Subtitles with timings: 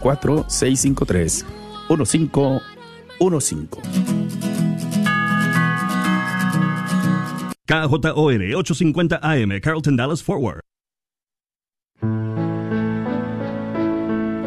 [0.00, 1.44] 4653
[1.88, 3.80] 1515.
[7.66, 10.60] KJOR 850 AM, Carlton Dallas Forward.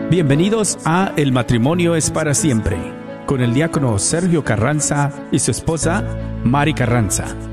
[0.10, 2.78] Bienvenidos a El matrimonio es para siempre,
[3.26, 6.04] con el diácono Sergio Carranza y su esposa
[6.44, 7.53] Mari Carranza.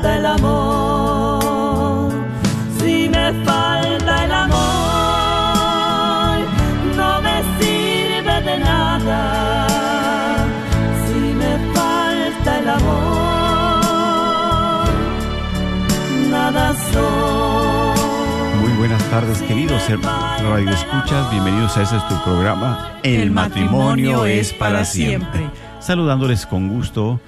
[0.00, 2.10] falta el amor,
[2.78, 4.58] si me falta el amor,
[6.96, 9.66] no me sirve de nada.
[11.06, 13.68] Si me falta el amor,
[16.30, 18.60] nada soy.
[18.60, 19.82] Muy buenas tardes, queridos
[20.42, 21.30] Radio Escuchas.
[21.30, 22.92] Bienvenidos a este es tu programa.
[23.02, 25.50] El, matrimonio, es para siempre.
[25.78, 27.20] Saludándoles con gusto,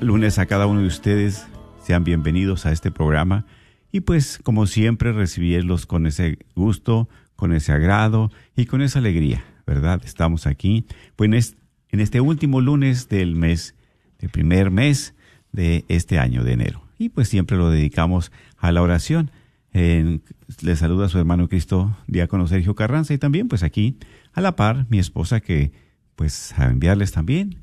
[0.00, 1.46] lunes a cada uno de ustedes.
[1.82, 3.46] Sean bienvenidos a este programa.
[3.92, 9.44] Y pues, como siempre, recibirlos con ese gusto, con ese agrado y con esa alegría,
[9.66, 10.00] ¿verdad?
[10.04, 10.86] Estamos aquí,
[11.16, 11.56] pues en es-
[11.90, 13.74] en este último lunes del mes,
[14.20, 15.14] del primer mes
[15.52, 16.82] de este año de enero.
[16.98, 19.30] Y pues siempre lo dedicamos a la oración.
[19.72, 20.22] En-
[20.62, 23.96] le saluda a su hermano Cristo, diácono Sergio Carranza, y también pues aquí
[24.32, 25.72] a la par mi esposa que
[26.14, 27.56] pues a enviarles también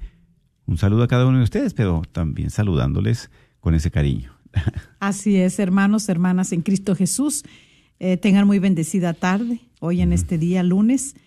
[0.65, 3.29] un saludo a cada uno de ustedes, pero también saludándoles
[3.67, 4.31] con ese cariño.
[5.01, 7.43] Así es, hermanos, hermanas en Cristo Jesús.
[7.99, 11.17] Eh, tengan muy bendecida tarde, hoy en este día lunes,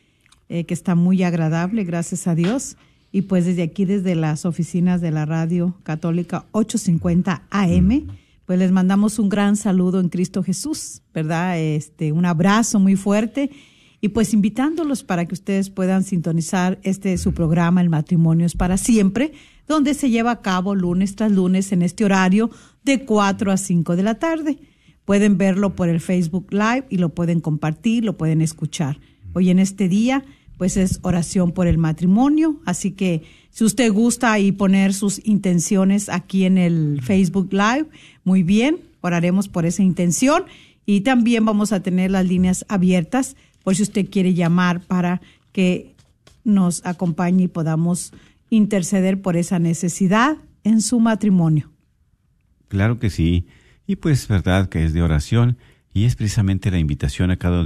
[0.49, 2.79] eh, que está muy agradable, gracias a Dios.
[3.13, 8.07] Y pues desde aquí, desde las oficinas de la Radio Católica 850 AM,
[8.47, 11.61] pues les mandamos un gran saludo en Cristo Jesús, ¿verdad?
[11.61, 13.51] Este, un abrazo muy fuerte
[14.01, 18.79] y pues invitándolos para que ustedes puedan sintonizar este su programa El matrimonio es para
[18.79, 19.33] siempre,
[19.69, 22.51] donde se lleva a cabo lunes tras lunes en este horario
[22.83, 24.59] de 4 a 5 de la tarde.
[25.05, 28.99] Pueden verlo por el Facebook Live y lo pueden compartir, lo pueden escuchar.
[29.35, 30.25] Hoy en este día,
[30.57, 36.09] pues es oración por el matrimonio, así que si usted gusta y poner sus intenciones
[36.09, 37.87] aquí en el Facebook Live,
[38.25, 40.45] muy bien, oraremos por esa intención
[40.87, 43.37] y también vamos a tener las líneas abiertas
[43.75, 45.21] si usted quiere llamar para
[45.53, 45.95] que
[46.45, 48.13] nos acompañe y podamos
[48.51, 51.71] interceder por esa necesidad en su matrimonio.
[52.69, 53.47] Claro que sí.
[53.87, 55.59] Y pues verdad que es de oración
[55.93, 57.65] y es precisamente la invitación a cada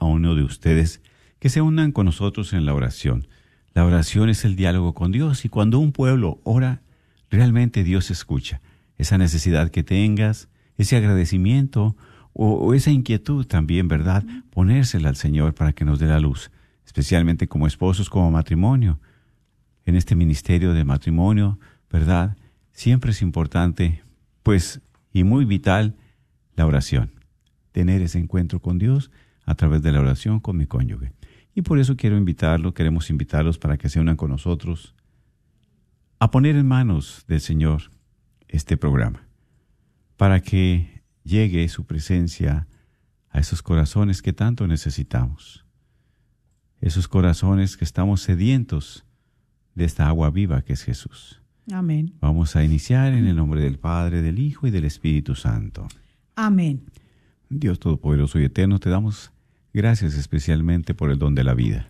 [0.00, 1.00] uno de ustedes
[1.38, 3.26] que se unan con nosotros en la oración.
[3.74, 6.82] La oración es el diálogo con Dios y cuando un pueblo ora,
[7.30, 8.60] realmente Dios escucha.
[8.98, 10.48] Esa necesidad que tengas,
[10.78, 11.96] ese agradecimiento
[12.34, 14.24] o, o esa inquietud también, ¿verdad?
[14.50, 16.50] Ponérsela al Señor para que nos dé la luz,
[16.84, 19.00] especialmente como esposos, como matrimonio.
[19.86, 21.58] En este ministerio de matrimonio,
[21.90, 22.36] ¿verdad?
[22.72, 24.02] Siempre es importante,
[24.42, 24.80] pues,
[25.12, 25.96] y muy vital,
[26.56, 27.12] la oración.
[27.72, 29.10] Tener ese encuentro con Dios
[29.46, 31.12] a través de la oración con mi cónyuge.
[31.54, 34.94] Y por eso quiero invitarlo, queremos invitarlos para que se unan con nosotros
[36.18, 37.90] a poner en manos del Señor
[38.48, 39.26] este programa,
[40.16, 40.93] para que
[41.24, 42.68] llegue su presencia
[43.30, 45.64] a esos corazones que tanto necesitamos,
[46.80, 49.04] esos corazones que estamos sedientos
[49.74, 51.40] de esta agua viva que es Jesús.
[51.72, 52.14] Amén.
[52.20, 55.88] Vamos a iniciar en el nombre del Padre, del Hijo y del Espíritu Santo.
[56.36, 56.84] Amén.
[57.48, 59.32] Dios Todopoderoso y Eterno, te damos
[59.72, 61.88] gracias especialmente por el don de la vida.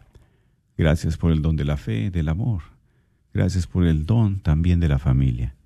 [0.77, 2.63] Gracias por el don de la fe, del amor.
[3.33, 5.57] Gracias por el don también de la familia.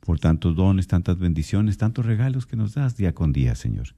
[0.00, 3.94] Por tantos dones, tantas bendiciones, tantos regalos que nos das día con día, Señor.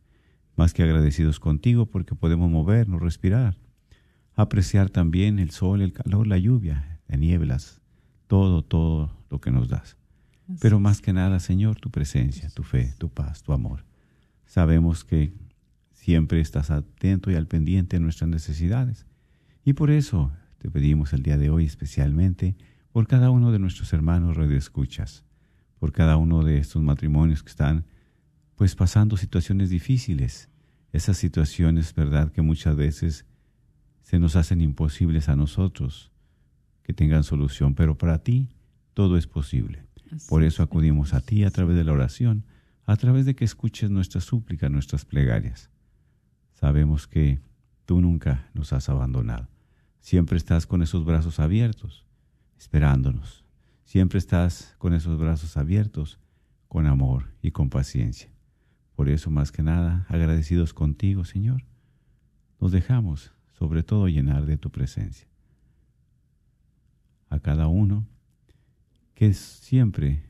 [0.57, 3.57] Más que agradecidos contigo porque podemos movernos, respirar,
[4.35, 7.81] apreciar también el sol, el calor, la lluvia, las nieblas,
[8.27, 9.97] todo, todo lo que nos das.
[10.61, 13.85] Pero más que nada, Señor, tu presencia, tu fe, tu paz, tu amor.
[14.45, 15.33] Sabemos que
[15.93, 19.07] siempre estás atento y al pendiente de nuestras necesidades.
[19.65, 22.57] Y por eso te pedimos el día de hoy especialmente
[22.91, 25.25] por cada uno de nuestros hermanos radioescuchas,
[25.83, 27.87] por cada uno de estos matrimonios que están
[28.55, 30.49] pues pasando situaciones difíciles,
[30.93, 33.27] esas situaciones, verdad, que muchas veces
[34.01, 36.13] se nos hacen imposibles a nosotros
[36.85, 38.49] que tengan solución, pero para ti
[38.95, 39.85] todo es posible.
[40.29, 42.45] Por eso acudimos a ti a través de la oración,
[42.85, 45.69] a través de que escuches nuestras súplicas, nuestras plegarias.
[46.53, 47.41] Sabemos que
[47.87, 49.49] tú nunca nos has abandonado.
[50.01, 52.07] Siempre estás con esos brazos abiertos,
[52.57, 53.42] esperándonos.
[53.85, 56.19] Siempre estás con esos brazos abiertos,
[56.69, 58.31] con amor y con paciencia.
[58.95, 61.65] Por eso, más que nada, agradecidos contigo, Señor,
[62.61, 65.29] nos dejamos sobre todo llenar de tu presencia.
[67.29, 68.07] A cada uno
[69.15, 70.25] que siempre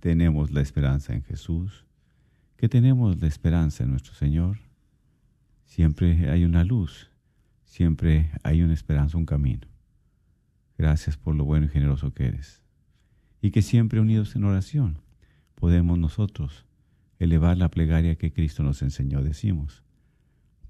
[0.00, 1.84] tenemos la esperanza en Jesús,
[2.56, 4.58] que tenemos la esperanza en nuestro Señor,
[5.64, 7.10] siempre hay una luz,
[7.64, 9.66] siempre hay una esperanza, un camino.
[10.78, 12.63] Gracias por lo bueno y generoso que eres.
[13.44, 14.96] Y que siempre unidos en oración
[15.54, 16.64] podemos nosotros
[17.18, 19.22] elevar la plegaria que Cristo nos enseñó.
[19.22, 19.82] Decimos,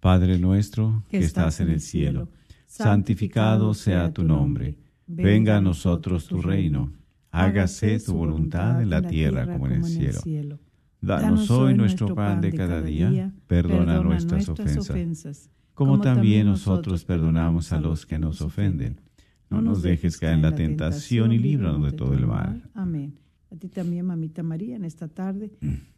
[0.01, 2.29] Padre nuestro que estás en el cielo,
[2.67, 4.77] santificado sea tu nombre,
[5.07, 6.93] venga a nosotros tu reino,
[7.31, 10.59] hágase tu voluntad en la tierra como en el cielo.
[11.01, 17.81] Danos hoy nuestro pan de cada día, perdona nuestras ofensas, como también nosotros perdonamos a
[17.81, 19.04] los que nos ofenden.
[19.51, 22.69] No nos dejes caer en la tentación y líbranos de todo el mal.
[22.75, 23.19] Amén.
[23.51, 25.53] A ti también, mamita María, en esta tarde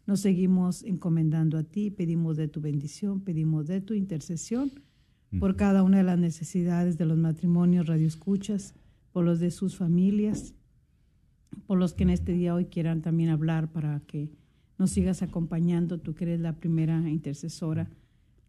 [0.06, 4.70] nos seguimos encomendando a ti, pedimos de tu bendición, pedimos de tu intercesión
[5.40, 8.74] por cada una de las necesidades de los matrimonios radioescuchas,
[9.12, 10.54] por los de sus familias,
[11.66, 14.30] por los que en este día hoy quieran también hablar para que
[14.78, 17.88] nos sigas acompañando, tú que eres la primera intercesora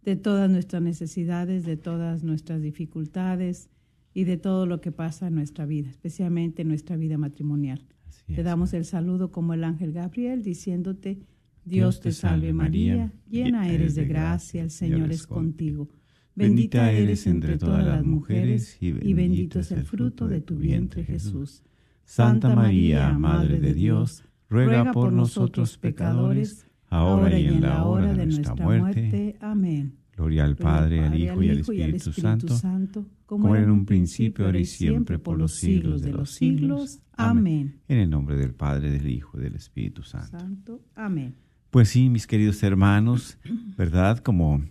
[0.03, 3.69] de todas nuestras necesidades, de todas nuestras dificultades
[4.17, 7.85] y de todo lo que pasa en nuestra vida, especialmente en nuestra vida matrimonial.
[8.25, 11.19] Te damos el saludo como el ángel Gabriel, diciéndote,
[11.65, 15.87] Dios te salve María, llena eres de gracia, el Señor es contigo.
[16.33, 21.61] Bendita eres entre todas las mujeres y bendito es el fruto de tu vientre Jesús.
[22.03, 28.25] Santa María, Madre de Dios, ruega por nosotros pecadores, ahora y en la hora de
[28.25, 29.37] nuestra muerte.
[29.41, 30.06] Amén.
[30.17, 31.59] Gloria al Padre, al Hijo y al
[31.93, 36.31] Espíritu Santo, como era en un principio, ahora y siempre, por los siglos de los
[36.31, 37.01] siglos.
[37.13, 37.81] Amén.
[37.87, 40.39] En el nombre del Padre, del Hijo y del Espíritu Santo.
[40.39, 40.81] Santo.
[40.95, 41.35] Amén.
[41.69, 43.37] Pues sí, mis queridos hermanos,
[43.77, 44.17] ¿verdad?
[44.17, 44.63] Como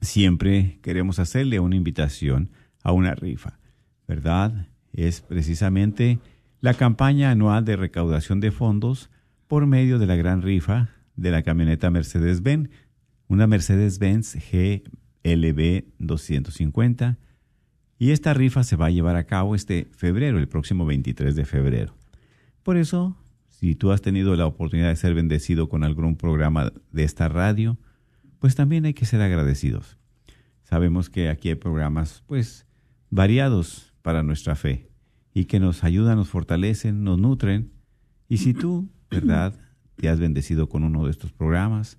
[0.00, 2.50] siempre queremos hacerle una invitación
[2.84, 3.58] a una rifa,
[4.06, 4.68] ¿verdad?
[4.92, 6.20] Es precisamente
[6.60, 9.10] la campaña anual de recaudación de fondos
[9.48, 12.70] por medio de la gran rifa de la camioneta Mercedes-Benz,
[13.34, 17.18] una Mercedes-Benz GLB 250,
[17.98, 21.44] y esta rifa se va a llevar a cabo este febrero, el próximo 23 de
[21.44, 21.96] febrero.
[22.62, 23.16] Por eso,
[23.48, 27.76] si tú has tenido la oportunidad de ser bendecido con algún programa de esta radio,
[28.38, 29.98] pues también hay que ser agradecidos.
[30.62, 32.66] Sabemos que aquí hay programas pues
[33.10, 34.88] variados para nuestra fe
[35.32, 37.72] y que nos ayudan, nos fortalecen, nos nutren.
[38.28, 39.58] Y si tú, ¿verdad?,
[39.96, 41.98] te has bendecido con uno de estos programas,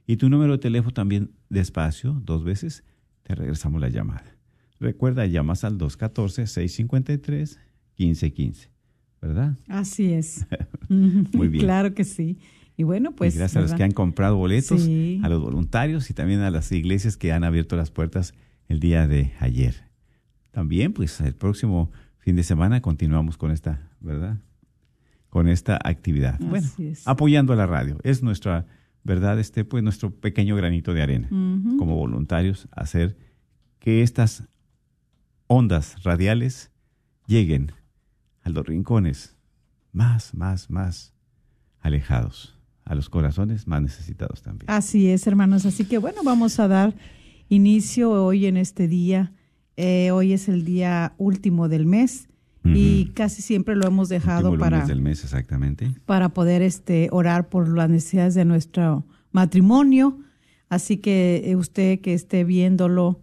[0.06, 2.84] Y tu número de teléfono también despacio, dos veces,
[3.22, 4.31] te regresamos la llamada.
[4.82, 8.68] Recuerda, llamas al 214-653-1515,
[9.20, 9.56] ¿verdad?
[9.68, 10.46] Así es.
[10.88, 11.64] Muy bien.
[11.64, 12.38] claro que sí.
[12.76, 13.34] Y bueno, pues.
[13.34, 15.20] Y gracias a los que han comprado boletos, Sí.
[15.22, 18.34] a los voluntarios y también a las iglesias que han abierto las puertas
[18.68, 19.74] el día de ayer.
[20.50, 24.38] También, pues, el próximo fin de semana continuamos con esta, ¿verdad?
[25.28, 26.34] Con esta actividad.
[26.34, 27.06] Así bueno, es.
[27.06, 27.98] apoyando a la radio.
[28.02, 28.66] Es nuestra,
[29.04, 29.38] ¿verdad?
[29.38, 31.28] Este, pues, nuestro pequeño granito de arena.
[31.28, 33.16] Como voluntarios, hacer
[33.78, 34.48] que estas
[35.52, 36.70] ondas radiales
[37.26, 37.72] lleguen
[38.42, 39.36] a los rincones
[39.92, 41.12] más, más, más
[41.80, 44.70] alejados, a los corazones más necesitados también.
[44.70, 45.66] Así es, hermanos.
[45.66, 46.94] Así que bueno, vamos a dar
[47.50, 49.34] inicio hoy en este día.
[49.76, 52.28] Eh, hoy es el día último del mes
[52.64, 55.90] y casi siempre lo hemos dejado para, del mes, exactamente.
[56.06, 60.18] para poder este, orar por las necesidades de nuestro matrimonio.
[60.70, 63.20] Así que eh, usted que esté viéndolo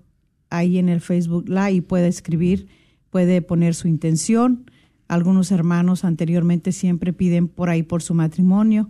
[0.49, 2.67] ahí en el Facebook Live puede escribir,
[3.09, 4.69] puede poner su intención.
[5.07, 8.89] Algunos hermanos anteriormente siempre piden por ahí por su matrimonio.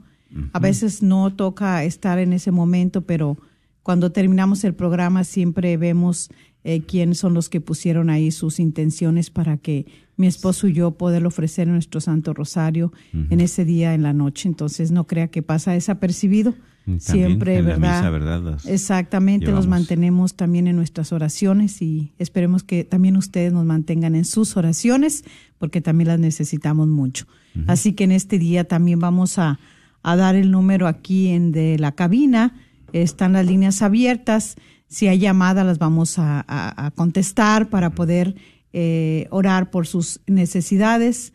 [0.54, 3.38] A veces no toca estar en ese momento, pero
[3.82, 6.30] cuando terminamos el programa siempre vemos
[6.64, 9.88] eh, quiénes son los que pusieron ahí sus intenciones para que
[10.18, 14.50] mi esposo y yo poder ofrecer nuestro Santo Rosario en ese día en la noche.
[14.50, 16.54] Entonces no crea que pasa desapercibido.
[16.98, 17.98] También siempre, en la ¿verdad?
[18.00, 18.42] misa, ¿verdad?
[18.42, 24.16] Las- Exactamente, los mantenemos también en nuestras oraciones y esperemos que también ustedes nos mantengan
[24.16, 25.24] en sus oraciones
[25.58, 27.26] porque también las necesitamos mucho.
[27.68, 29.60] Así que en este día también vamos a,
[30.04, 32.54] a dar el número aquí en de la cabina.
[32.94, 34.56] Están las líneas abiertas.
[34.88, 38.36] Si hay llamadas las vamos a, a- a contestar para poder
[38.74, 41.34] eh, orar por sus necesidades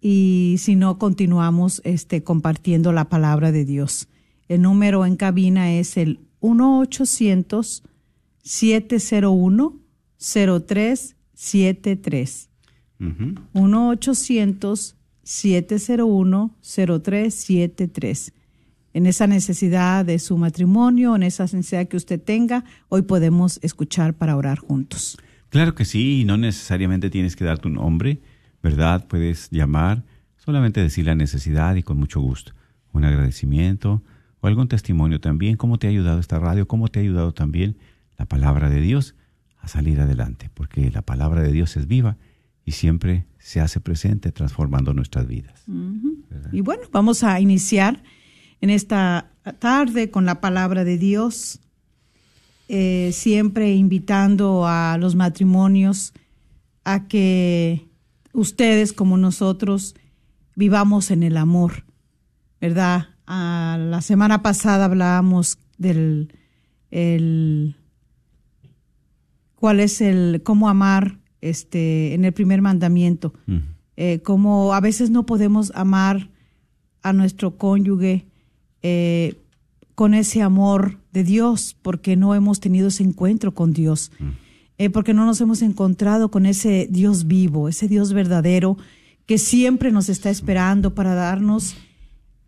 [0.00, 4.08] y si no continuamos este compartiendo la palabra de Dios.
[4.48, 7.82] El número en cabina es el 1 800
[8.42, 9.80] 701
[10.18, 12.48] 0373.
[13.00, 13.34] Ujú.
[13.52, 18.32] 1 800 701 0373.
[18.92, 24.14] En esa necesidad de su matrimonio, en esa necesidad que usted tenga, hoy podemos escuchar
[24.14, 25.18] para orar juntos.
[25.48, 28.20] Claro que sí, y no necesariamente tienes que dar tu nombre,
[28.62, 29.08] ¿verdad?
[29.08, 30.04] Puedes llamar,
[30.36, 32.52] solamente decir la necesidad y con mucho gusto.
[32.92, 34.02] Un agradecimiento
[34.44, 37.78] o algún testimonio también, cómo te ha ayudado esta radio, cómo te ha ayudado también
[38.18, 39.14] la palabra de Dios
[39.58, 42.18] a salir adelante, porque la palabra de Dios es viva
[42.62, 45.64] y siempre se hace presente transformando nuestras vidas.
[46.52, 48.02] Y bueno, vamos a iniciar
[48.60, 51.60] en esta tarde con la palabra de Dios,
[52.68, 56.12] eh, siempre invitando a los matrimonios
[56.84, 57.88] a que
[58.34, 59.94] ustedes como nosotros
[60.54, 61.86] vivamos en el amor,
[62.60, 63.13] ¿verdad?
[63.26, 66.32] Ah, la semana pasada hablábamos del
[66.90, 67.76] el,
[69.54, 73.34] cuál es el cómo amar este en el primer mandamiento.
[73.96, 76.30] Eh, como a veces no podemos amar
[77.02, 78.26] a nuestro cónyuge
[78.82, 79.40] eh,
[79.94, 84.10] con ese amor de Dios porque no hemos tenido ese encuentro con Dios,
[84.78, 88.76] eh, porque no nos hemos encontrado con ese Dios vivo, ese Dios verdadero
[89.26, 91.76] que siempre nos está esperando para darnos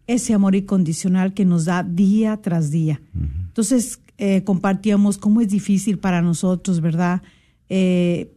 [0.06, 3.00] ese amor incondicional que nos da día tras día.
[3.48, 7.22] Entonces, eh, compartíamos cómo es difícil para nosotros, ¿verdad?
[7.68, 8.32] Eh,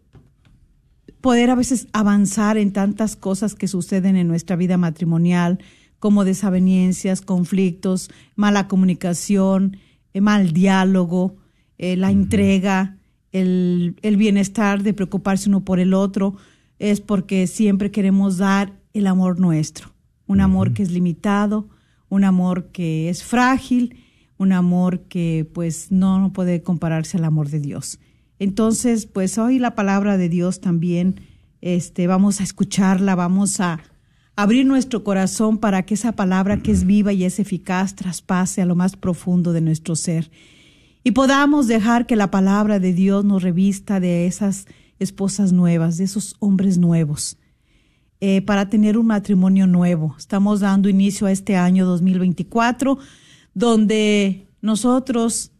[1.22, 5.60] poder a veces avanzar en tantas cosas que suceden en nuestra vida matrimonial,
[6.00, 9.78] como desavenencias, conflictos, mala comunicación,
[10.14, 11.36] eh, mal diálogo,
[11.78, 12.98] eh, la entrega,
[13.32, 16.36] el, el bienestar de preocuparse uno por el otro,
[16.80, 19.92] es porque siempre queremos dar el amor nuestro,
[20.30, 21.68] un amor que es limitado,
[22.08, 23.98] un amor que es frágil,
[24.38, 28.00] un amor que pues no puede compararse al amor de Dios.
[28.38, 31.20] Entonces, pues hoy la palabra de Dios también,
[31.62, 33.80] este, vamos a escucharla, vamos a
[34.36, 38.68] abrir nuestro corazón para que esa palabra que es viva y es eficaz traspase a
[38.68, 40.30] lo más profundo de nuestro ser.
[41.04, 44.68] Y podamos dejar que la palabra de Dios nos revista de esas
[45.00, 47.40] esposas nuevas, de esos hombres nuevos,
[48.22, 50.14] eh, para tener un matrimonio nuevo.
[50.18, 52.98] Estamos dando inicio a este año 2024,
[53.54, 55.52] donde nosotros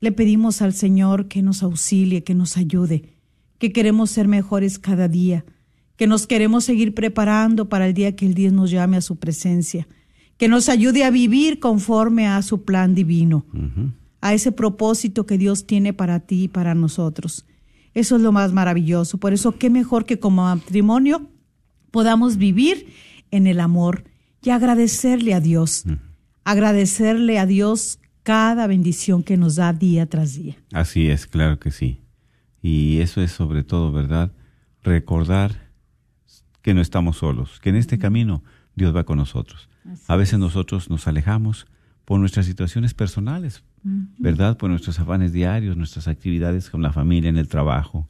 [0.00, 3.16] le pedimos al Señor que nos auxilie, que nos ayude,
[3.58, 5.46] que queremos ser mejores cada día,
[5.96, 9.16] que nos queremos seguir preparando para el día que el Dios nos llame a su
[9.16, 9.88] presencia,
[10.36, 13.46] que nos ayude a vivir conforme a su plan divino,
[14.20, 17.46] a ese propósito que Dios tiene para ti y para nosotros.
[17.94, 19.18] Eso es lo más maravilloso.
[19.18, 21.30] Por eso, qué mejor que como matrimonio
[21.92, 22.92] podamos vivir
[23.30, 24.02] en el amor
[24.42, 25.84] y agradecerle a Dios,
[26.42, 30.56] agradecerle a Dios cada bendición que nos da día tras día.
[30.72, 32.00] Así es, claro que sí.
[32.60, 34.32] Y eso es sobre todo, ¿verdad?
[34.82, 35.70] Recordar
[36.62, 38.42] que no estamos solos, que en este camino
[38.74, 39.68] Dios va con nosotros.
[40.06, 41.66] a veces nosotros nos alejamos
[42.04, 43.64] por nuestras situaciones personales,
[44.18, 44.56] ¿verdad?
[44.56, 48.08] Por nuestros afanes diarios, nuestras actividades con la familia, en el trabajo,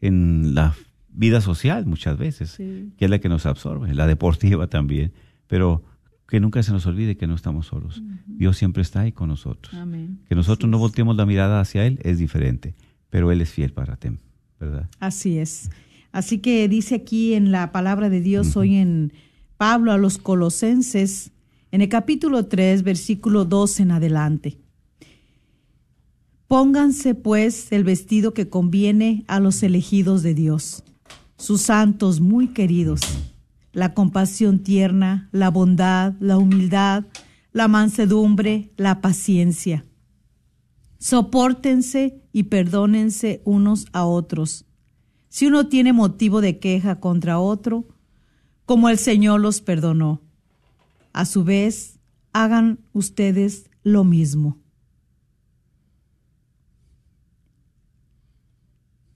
[0.00, 0.74] en la
[1.14, 5.12] vida social muchas veces, que es la que nos absorbe, la deportiva también,
[5.46, 5.82] pero
[6.28, 8.02] que nunca se nos olvide que no estamos solos.
[8.26, 9.74] Dios siempre está ahí con nosotros.
[10.28, 12.74] Que nosotros no volteemos la mirada hacia Él es diferente,
[13.10, 14.10] pero Él es fiel para ti,
[14.58, 14.88] ¿verdad?
[14.98, 15.70] Así es.
[16.12, 19.12] Así que dice aquí en la palabra de Dios hoy en
[19.56, 21.32] Pablo a los colosenses,
[21.70, 24.58] en el capítulo 3, versículo 2 en adelante.
[26.46, 30.84] Pónganse pues el vestido que conviene a los elegidos de Dios,
[31.36, 33.00] sus santos muy queridos,
[33.72, 37.04] la compasión tierna, la bondad, la humildad,
[37.52, 39.84] la mansedumbre, la paciencia.
[40.98, 44.66] Sopórtense y perdónense unos a otros
[45.34, 47.88] si uno tiene motivo de queja contra otro,
[48.66, 50.22] como el Señor los perdonó.
[51.12, 51.98] A su vez,
[52.32, 54.58] hagan ustedes lo mismo.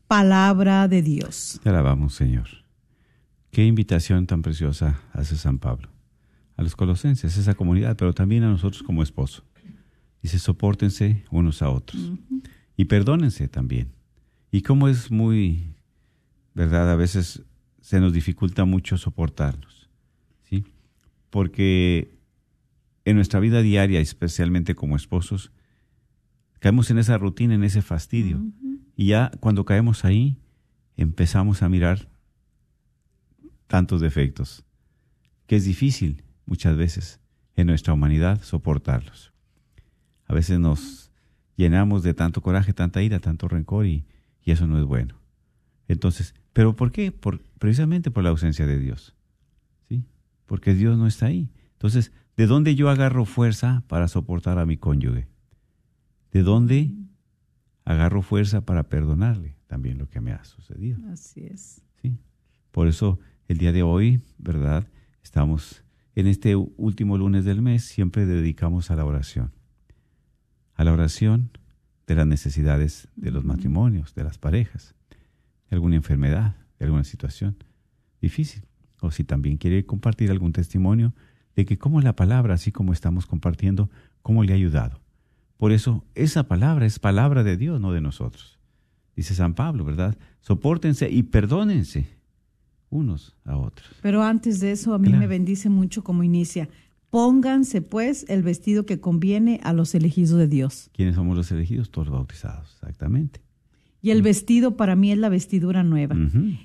[0.08, 1.60] Palabra de Dios.
[1.62, 2.48] Te alabamos, Señor.
[3.50, 5.88] Qué invitación tan preciosa hace San Pablo.
[6.56, 9.44] A los colosenses, esa comunidad, pero también a nosotros como esposo.
[10.22, 12.12] Dice, soportense unos a otros.
[12.76, 13.92] Y perdónense también.
[14.50, 15.74] Y como es muy
[16.58, 16.90] ¿verdad?
[16.90, 17.44] A veces
[17.80, 19.88] se nos dificulta mucho soportarlos,
[20.42, 20.64] ¿sí?
[21.30, 22.18] Porque
[23.04, 25.52] en nuestra vida diaria, especialmente como esposos,
[26.58, 28.42] caemos en esa rutina, en ese fastidio.
[28.98, 30.36] Y ya cuando caemos ahí,
[30.98, 32.10] empezamos a mirar
[33.66, 34.66] tantos defectos,
[35.46, 37.18] que es difícil muchas veces
[37.56, 39.32] en nuestra humanidad soportarlos.
[40.26, 41.10] A veces nos
[41.56, 44.04] llenamos de tanto coraje, tanta ira, tanto rencor y,
[44.44, 45.14] y eso no es bueno.
[45.86, 47.12] Entonces, ¿Pero por qué?
[47.12, 49.14] Por, precisamente por la ausencia de Dios.
[49.88, 50.02] ¿sí?
[50.44, 51.52] Porque Dios no está ahí.
[51.74, 55.28] Entonces, ¿de dónde yo agarro fuerza para soportar a mi cónyuge?
[56.32, 56.90] ¿De dónde
[57.88, 60.98] agarro fuerza para perdonarle también lo que me ha sucedido?
[61.10, 61.82] Así es.
[62.02, 62.18] ¿Sí?
[62.70, 64.86] Por eso el día de hoy, ¿verdad?
[65.22, 65.82] Estamos
[66.14, 69.52] en este último lunes del mes, siempre dedicamos a la oración.
[70.74, 71.50] A la oración
[72.06, 74.94] de las necesidades de los matrimonios, de las parejas
[75.70, 77.56] alguna enfermedad, de alguna situación
[78.20, 78.64] difícil.
[79.00, 81.14] O si también quiere compartir algún testimonio
[81.54, 83.90] de que cómo la palabra, así como estamos compartiendo,
[84.22, 85.00] cómo le ha ayudado.
[85.58, 88.58] Por eso esa palabra es palabra de Dios, no de nosotros.
[89.14, 90.16] Dice San Pablo, ¿verdad?
[90.40, 92.06] Sopórtense y perdónense
[92.88, 93.90] unos a otros.
[94.00, 96.68] Pero antes de eso, a mí me bendice mucho como inicia.
[97.10, 100.90] Pónganse pues el vestido que conviene a los elegidos de Dios.
[100.92, 101.90] ¿Quiénes somos los elegidos?
[101.90, 103.40] Todos bautizados, exactamente.
[104.00, 106.16] Y el vestido para mí es la vestidura nueva.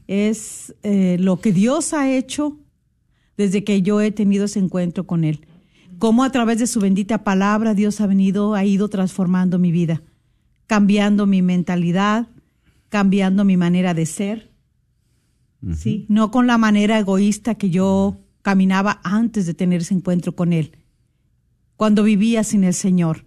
[0.08, 2.60] Es eh, lo que Dios ha hecho
[3.38, 5.42] desde que yo he tenido ese encuentro con Él.
[6.04, 10.04] Cómo a través de su bendita palabra Dios ha venido, ha ido transformando mi vida,
[10.68, 12.28] cambiando mi mentalidad,
[12.90, 14.52] cambiando mi manera de ser.
[15.78, 16.06] ¿sí?
[16.10, 20.76] No con la manera egoísta que yo caminaba antes de tener ese encuentro con Él,
[21.78, 23.24] cuando vivía sin el Señor.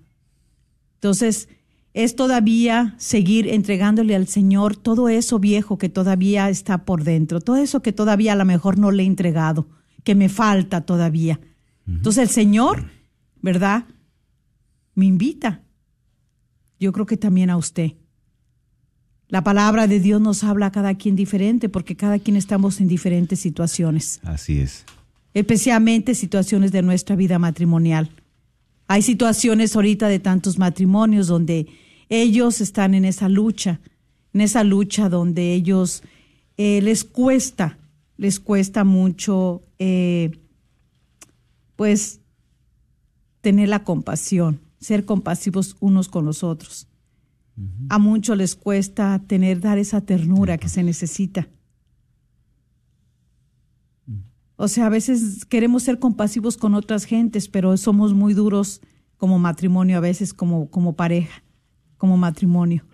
[0.97, 1.49] Entonces,
[1.95, 7.57] es todavía seguir entregándole al Señor todo eso viejo que todavía está por dentro, todo
[7.57, 9.67] eso que todavía a lo mejor no le he entregado,
[10.05, 11.41] que me falta todavía.
[11.87, 12.91] Entonces el Señor,
[13.41, 13.85] ¿verdad?
[14.95, 15.63] Me invita.
[16.81, 17.93] Yo creo que también a usted.
[19.29, 22.89] La palabra de Dios nos habla a cada quien diferente porque cada quien estamos en
[22.89, 24.21] diferentes situaciones.
[24.23, 24.85] Así es.
[25.35, 28.11] Especialmente situaciones de nuestra vida matrimonial.
[28.89, 31.67] Hay situaciones ahorita de tantos matrimonios donde
[32.09, 33.81] ellos están en esa lucha,
[34.33, 36.05] en esa lucha donde ellos
[36.57, 37.79] eh, les cuesta,
[38.17, 40.39] les cuesta mucho, eh,
[41.77, 42.21] pues,
[43.41, 46.89] tener la compasión, ser compasivos unos con los otros.
[47.89, 51.49] A muchos les cuesta tener, dar esa ternura que se necesita.
[54.57, 58.81] O sea, a veces queremos ser compasivos con otras gentes, pero somos muy duros
[59.17, 61.43] como matrimonio, a veces como, como pareja,
[61.97, 62.85] como matrimonio.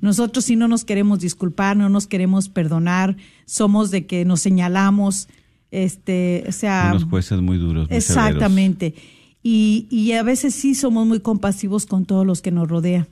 [0.00, 5.28] Nosotros si no nos queremos disculpar, no nos queremos perdonar, somos de que nos señalamos,
[5.70, 6.88] este, o sea...
[6.90, 7.88] Unos jueces muy duros.
[7.88, 8.94] Muy exactamente.
[9.42, 13.08] Y, y, a veces sí somos muy compasivos con todos los que nos rodean.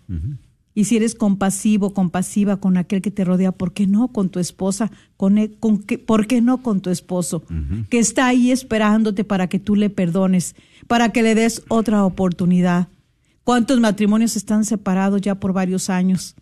[0.75, 4.38] Y si eres compasivo, compasiva con aquel que te rodea, ¿por qué no con tu
[4.38, 4.92] esposa?
[5.16, 7.42] Con, e, con que, ¿Por qué no con tu esposo?
[7.88, 10.55] Que está ahí esperándote para que tú le perdones,
[10.87, 12.88] para que le des otra oportunidad.
[13.42, 16.37] ¿Cuántos matrimonios están separados ya por varios años?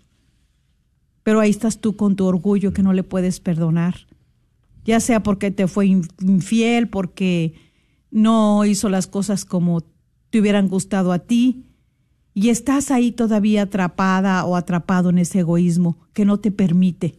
[1.23, 4.06] Pero ahí estás tú con tu orgullo que no le puedes perdonar.
[4.87, 7.55] Ya sea porque te fue infiel, porque
[8.11, 9.83] no hizo las cosas como
[10.31, 11.64] te hubieran gustado a ti,
[12.33, 17.18] y estás ahí todavía atrapada o atrapado en ese egoísmo que no te permite,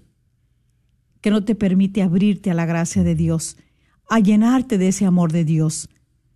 [1.21, 3.57] que no te permite abrirte a la gracia de Dios,
[4.09, 5.89] a llenarte de ese amor de Dios.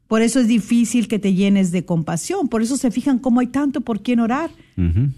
[0.08, 3.48] Por eso es difícil que te llenes de compasión, por eso se fijan cómo hay
[3.48, 4.50] tanto por quién orar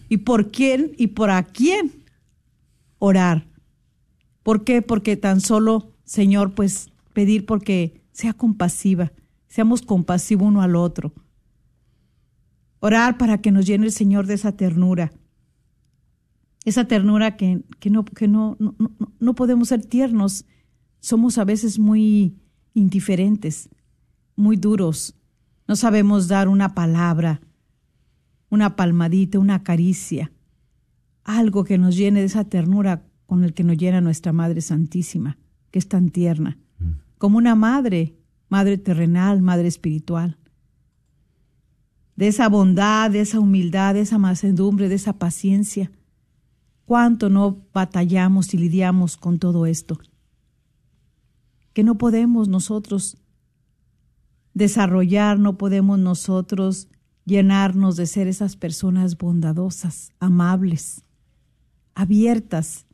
[0.10, 2.04] y por quién y por a quién
[3.00, 3.48] orar.
[4.44, 4.82] ¿Por qué?
[4.82, 9.12] Porque tan solo, Señor, pues pedir porque sea compasiva,
[9.48, 11.14] seamos compasivos uno al otro
[12.86, 15.14] Orar para que nos llene el Señor de esa ternura.
[16.66, 18.76] Esa ternura que, que, no, que no, no,
[19.22, 20.44] no podemos ser tiernos.
[21.00, 22.36] Somos a veces muy
[22.74, 23.70] indiferentes,
[24.36, 25.16] muy duros.
[25.66, 27.40] No sabemos dar una palabra,
[28.50, 30.34] una palmadita, una caricia,
[31.24, 35.38] algo que nos llene de esa ternura con el que nos llena nuestra Madre Santísima,
[35.74, 36.92] que es tan tierna, mm.
[37.18, 38.16] como una madre,
[38.48, 40.38] madre terrenal, madre espiritual
[42.16, 45.92] de esa bondad, de esa humildad, de esa mansedumbre, de esa paciencia.
[46.86, 50.00] ¿Cuánto no batallamos y lidiamos con todo esto?
[51.74, 53.18] Que no podemos nosotros
[54.54, 56.88] desarrollar, no podemos nosotros
[57.26, 61.04] llenarnos de ser esas personas bondadosas, amables,
[61.96, 62.86] abiertas,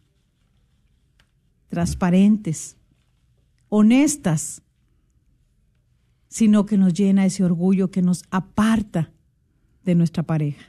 [1.69, 2.77] transparentes,
[3.69, 4.61] honestas,
[6.27, 9.11] sino que nos llena ese orgullo que nos aparta
[9.83, 10.63] de nuestra pareja.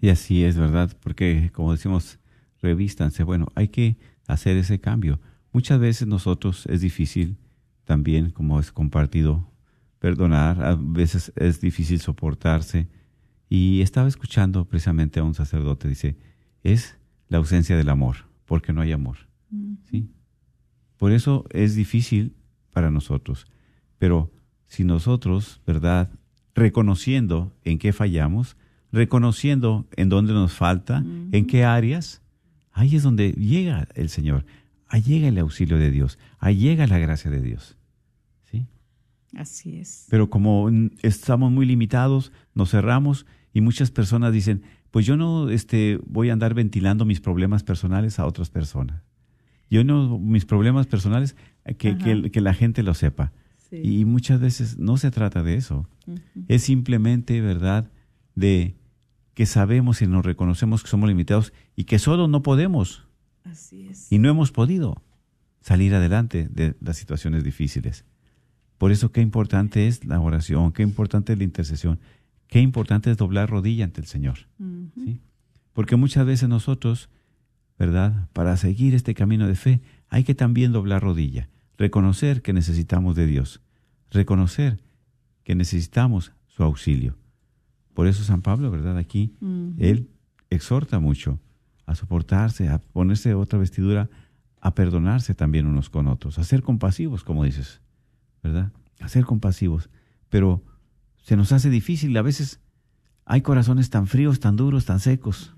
[0.00, 0.96] Y así es, ¿verdad?
[1.00, 2.18] Porque, como decimos,
[2.62, 3.22] revístanse.
[3.24, 5.20] Bueno, hay que hacer ese cambio.
[5.52, 7.36] Muchas veces nosotros es difícil
[7.84, 9.50] también, como es compartido,
[9.98, 10.62] perdonar.
[10.64, 12.88] A veces es difícil soportarse.
[13.48, 16.16] Y estaba escuchando precisamente a un sacerdote, dice,
[16.62, 16.96] es
[17.28, 19.16] la ausencia del amor, porque no hay amor.
[19.90, 20.10] ¿Sí?
[20.98, 22.34] Por eso es difícil
[22.72, 23.46] para nosotros.
[23.98, 24.30] Pero
[24.66, 26.10] si nosotros, ¿verdad?
[26.54, 28.56] Reconociendo en qué fallamos,
[28.92, 32.22] reconociendo en dónde nos falta, en qué áreas,
[32.72, 34.44] ahí es donde llega el Señor,
[34.88, 37.76] ahí llega el auxilio de Dios, ahí llega la gracia de Dios.
[38.50, 38.66] ¿Sí?
[39.34, 40.06] Así es.
[40.10, 40.70] Pero como
[41.02, 46.32] estamos muy limitados, nos cerramos y muchas personas dicen, pues yo no este, voy a
[46.32, 49.02] andar ventilando mis problemas personales a otras personas.
[49.70, 51.36] Yo no, mis problemas personales,
[51.78, 53.32] que, que, que la gente lo sepa.
[53.70, 55.88] Y muchas veces no se trata de eso.
[56.48, 57.90] Es simplemente, ¿verdad?,
[58.34, 58.76] de
[59.34, 63.06] que sabemos y nos reconocemos que somos limitados y que solo no podemos.
[63.44, 64.10] Así es.
[64.10, 65.02] Y no hemos podido
[65.60, 68.04] salir adelante de las situaciones difíciles.
[68.78, 72.00] Por eso qué importante es la oración, qué importante es la intercesión,
[72.46, 74.38] qué importante es doblar rodilla ante el Señor.
[74.94, 75.20] ¿sí?
[75.72, 77.10] Porque muchas veces nosotros,
[77.78, 78.28] ¿verdad?
[78.32, 83.26] Para seguir este camino de fe, hay que también doblar rodilla reconocer que necesitamos de
[83.26, 83.62] Dios,
[84.10, 84.82] reconocer
[85.44, 87.16] que necesitamos su auxilio.
[87.94, 88.98] Por eso San Pablo, ¿verdad?
[88.98, 89.32] Aquí,
[89.78, 90.10] él
[90.50, 91.40] exhorta mucho
[91.86, 94.10] a soportarse, a ponerse otra vestidura,
[94.60, 97.80] a perdonarse también unos con otros, a ser compasivos, como dices,
[98.42, 98.72] ¿verdad?
[99.00, 99.88] A ser compasivos.
[100.28, 100.62] Pero
[101.22, 102.60] se nos hace difícil, a veces
[103.24, 105.54] hay corazones tan fríos, tan duros, tan secos.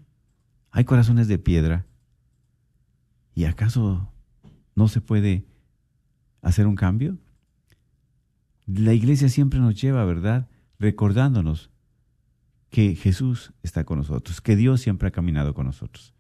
[0.71, 1.87] Hay corazones de piedra.
[3.41, 4.13] ¿Y acaso
[4.75, 5.47] no se puede
[6.43, 7.17] hacer un cambio?
[8.67, 10.51] La iglesia siempre nos lleva, ¿verdad?
[10.79, 11.71] Recordándonos
[12.69, 16.13] que Jesús está con nosotros, que Dios siempre ha caminado con nosotros.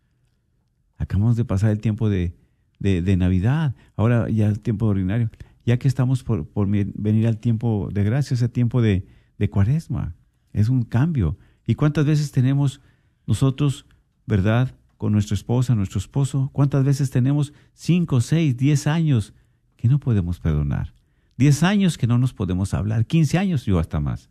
[0.97, 2.39] Acabamos de pasar el tiempo de,
[2.79, 5.29] de, Navidad, ahora ya el tiempo ordinario,
[5.67, 9.07] ya que estamos por, por, venir al tiempo de gracia, ese tiempo de,
[9.37, 10.17] de cuaresma.
[10.55, 11.37] es un cambio.
[11.67, 12.81] ¿Y cuántas veces tenemos
[13.27, 13.85] nosotros,
[14.25, 19.33] verdad, con nuestra esposa, nuestro esposo, cuántas veces tenemos cinco, seis, diez años
[19.79, 20.93] que no podemos perdonar?
[21.39, 24.29] Diez años que no nos podemos hablar, quince años yo hasta más.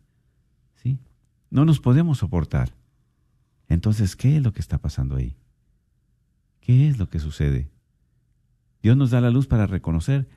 [0.76, 1.00] ¿Sí?
[1.50, 2.72] No nos podemos soportar.
[3.66, 5.34] Entonces, ¿qué es lo que está pasando ahí?
[6.60, 7.68] ¿Qué es lo que sucede?
[8.80, 10.28] Dios nos da la luz para reconocer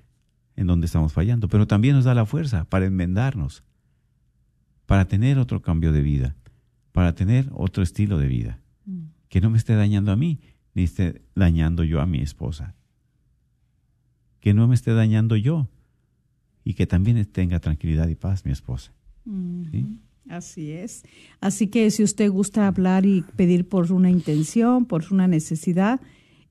[0.56, 3.64] en dónde estamos fallando, pero también nos da la fuerza para enmendarnos,
[4.88, 6.36] para tener otro cambio de vida,
[6.92, 8.63] para tener otro estilo de vida.
[9.34, 10.40] Que no me esté dañando a mí,
[10.76, 12.76] ni esté dañando yo a mi esposa,
[14.40, 15.68] que no me esté dañando yo
[16.64, 18.94] y que también tenga tranquilidad y paz mi esposa.
[20.30, 21.04] Así es.
[21.42, 26.00] Así que si usted gusta hablar y pedir por una intención, por una necesidad,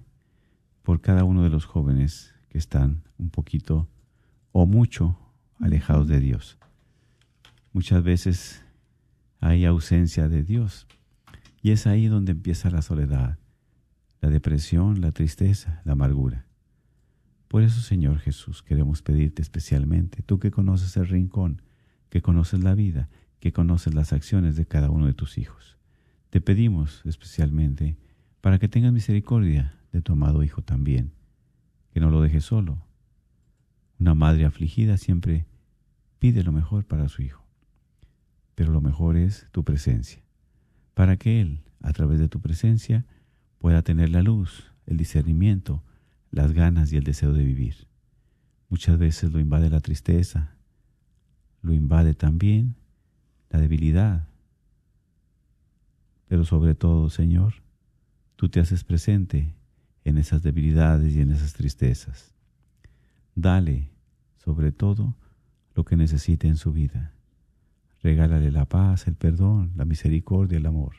[0.85, 3.89] por cada uno de los jóvenes que están un poquito
[4.53, 5.19] o mucho
[5.59, 6.59] alejados de Dios.
[7.73, 8.65] Muchas veces
[9.41, 10.87] hay ausencia de Dios
[11.63, 13.39] y es ahí donde empieza la soledad,
[14.21, 16.47] la depresión, la tristeza, la amargura.
[17.49, 21.63] Por eso, Señor Jesús, queremos pedirte especialmente, tú que conoces el rincón,
[22.09, 23.09] que conoces la vida,
[23.41, 25.79] que conoces las acciones de cada uno de tus hijos.
[26.29, 27.97] Te pedimos especialmente
[28.41, 31.13] para que tengas misericordia de tu amado Hijo también,
[31.93, 32.87] que no lo dejes solo.
[33.99, 35.47] Una madre afligida siempre
[36.19, 37.40] pide lo mejor para su hijo,
[38.61, 40.21] pero lo mejor es tu presencia,
[40.93, 43.07] para que Él, a través de tu presencia,
[43.57, 45.83] pueda tener la luz, el discernimiento,
[46.31, 47.89] las ganas y el deseo de vivir.
[48.69, 50.59] Muchas veces lo invade la tristeza,
[51.63, 52.77] lo invade también
[53.49, 54.29] la debilidad,
[56.29, 57.55] pero sobre todo, Señor,
[58.37, 59.55] tú te haces presente
[60.05, 62.35] en esas debilidades y en esas tristezas.
[63.35, 63.89] Dale,
[64.37, 65.17] sobre todo,
[65.75, 67.15] lo que necesite en su vida.
[68.03, 70.97] Regálale la paz, el perdón, la misericordia, el amor.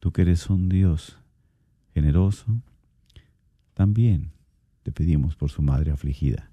[0.00, 1.18] Tú que eres un Dios
[1.92, 2.46] generoso,
[3.74, 4.32] también
[4.82, 6.50] te pedimos por su madre afligida,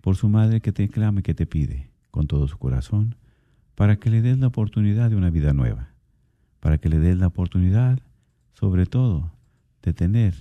[0.00, 3.14] por su madre que te clama y que te pide con todo su corazón,
[3.74, 5.90] para que le des la oportunidad de una vida nueva,
[6.60, 8.00] para que le des la oportunidad,
[8.52, 9.32] sobre todo,
[9.82, 10.34] de tener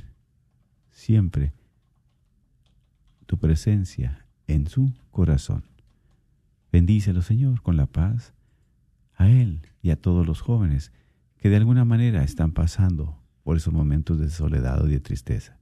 [0.91, 1.53] siempre
[3.25, 5.68] tu presencia en su corazón.
[6.71, 8.33] Bendícelo, Señor, con la paz
[9.15, 10.91] a Él y a todos los jóvenes
[11.37, 15.57] que de alguna manera están pasando por esos momentos de soledad o de tristeza,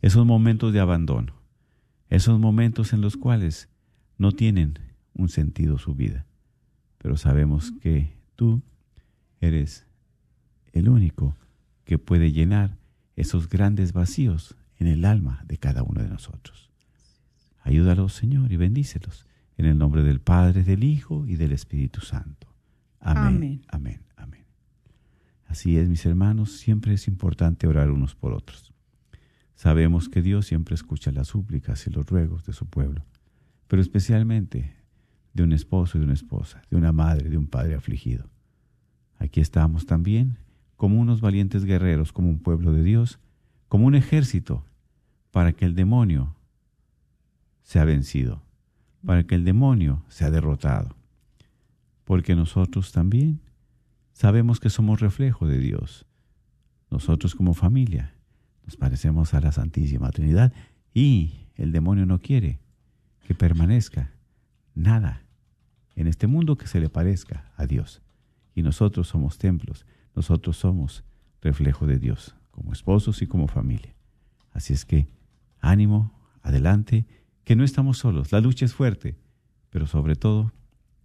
[0.00, 1.34] esos momentos de abandono,
[2.08, 3.68] esos momentos en los cuales
[4.16, 4.78] no tienen
[5.14, 6.26] un sentido su vida.
[6.98, 8.62] Pero sabemos que tú
[9.40, 9.86] eres
[10.72, 11.36] el único
[11.84, 12.76] que puede llenar
[13.16, 16.70] esos grandes vacíos en el alma de cada uno de nosotros.
[17.62, 19.27] Ayúdalos, Señor, y bendícelos.
[19.58, 22.46] En el nombre del Padre, del Hijo y del Espíritu Santo.
[23.00, 23.62] Amén.
[23.68, 24.00] Amén.
[24.16, 24.46] Amén.
[25.46, 28.72] Así es, mis hermanos, siempre es importante orar unos por otros.
[29.56, 33.04] Sabemos que Dios siempre escucha las súplicas y los ruegos de su pueblo,
[33.66, 34.76] pero especialmente
[35.34, 38.30] de un esposo y de una esposa, de una madre, de un padre afligido.
[39.18, 40.38] Aquí estamos también
[40.76, 43.18] como unos valientes guerreros, como un pueblo de Dios,
[43.66, 44.64] como un ejército,
[45.32, 46.36] para que el demonio
[47.62, 48.42] sea vencido,
[49.04, 50.96] para que el demonio sea derrotado.
[52.04, 53.40] Porque nosotros también
[54.12, 56.06] sabemos que somos reflejo de Dios.
[56.90, 58.14] Nosotros como familia
[58.64, 60.52] nos parecemos a la Santísima Trinidad
[60.94, 62.60] y el demonio no quiere
[63.26, 64.12] que permanezca
[64.74, 65.22] nada
[65.94, 68.02] en este mundo que se le parezca a Dios.
[68.54, 71.04] Y nosotros somos templos, nosotros somos
[71.40, 73.94] reflejo de Dios, como esposos y como familia.
[74.52, 75.08] Así es que
[75.60, 77.06] ánimo, adelante,
[77.48, 79.16] que no estamos solos, la lucha es fuerte,
[79.70, 80.52] pero sobre todo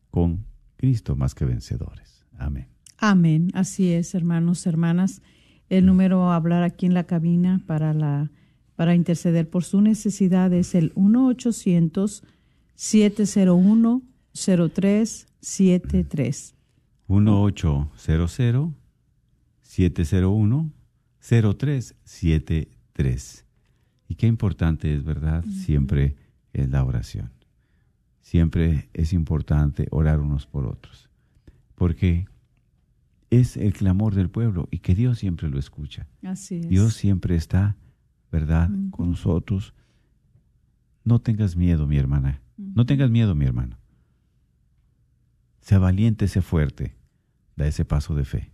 [0.09, 2.25] con Cristo más que vencedores.
[2.37, 2.67] Amén.
[2.97, 5.21] Amén, así es, hermanos, hermanas.
[5.69, 8.29] El número a hablar aquí en la cabina para la
[8.75, 12.25] para interceder por su necesidad es el 1 800
[12.75, 14.01] 701
[14.33, 16.55] 0373.
[17.07, 18.73] 1 800
[19.61, 20.73] 701
[21.21, 23.45] 0373.
[24.09, 25.45] Y qué importante es, ¿verdad?
[25.45, 26.17] Siempre
[26.53, 27.31] es la oración.
[28.21, 31.09] Siempre es importante orar unos por otros.
[31.75, 32.25] Porque
[33.29, 36.07] es el clamor del pueblo y que Dios siempre lo escucha.
[36.23, 36.69] Así es.
[36.69, 37.75] Dios siempre está,
[38.31, 39.73] ¿verdad?, con nosotros.
[41.03, 42.41] No tengas miedo, mi hermana.
[42.57, 43.77] No tengas miedo, mi hermano.
[45.61, 46.95] Sea valiente, sea fuerte.
[47.55, 48.51] Da ese paso de fe,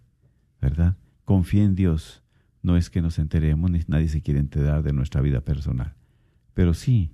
[0.62, 0.98] ¿verdad?
[1.26, 2.24] Confía en Dios.
[2.62, 5.94] No es que nos enteremos, ni nadie se quiere enterar de nuestra vida personal.
[6.54, 7.14] Pero sí,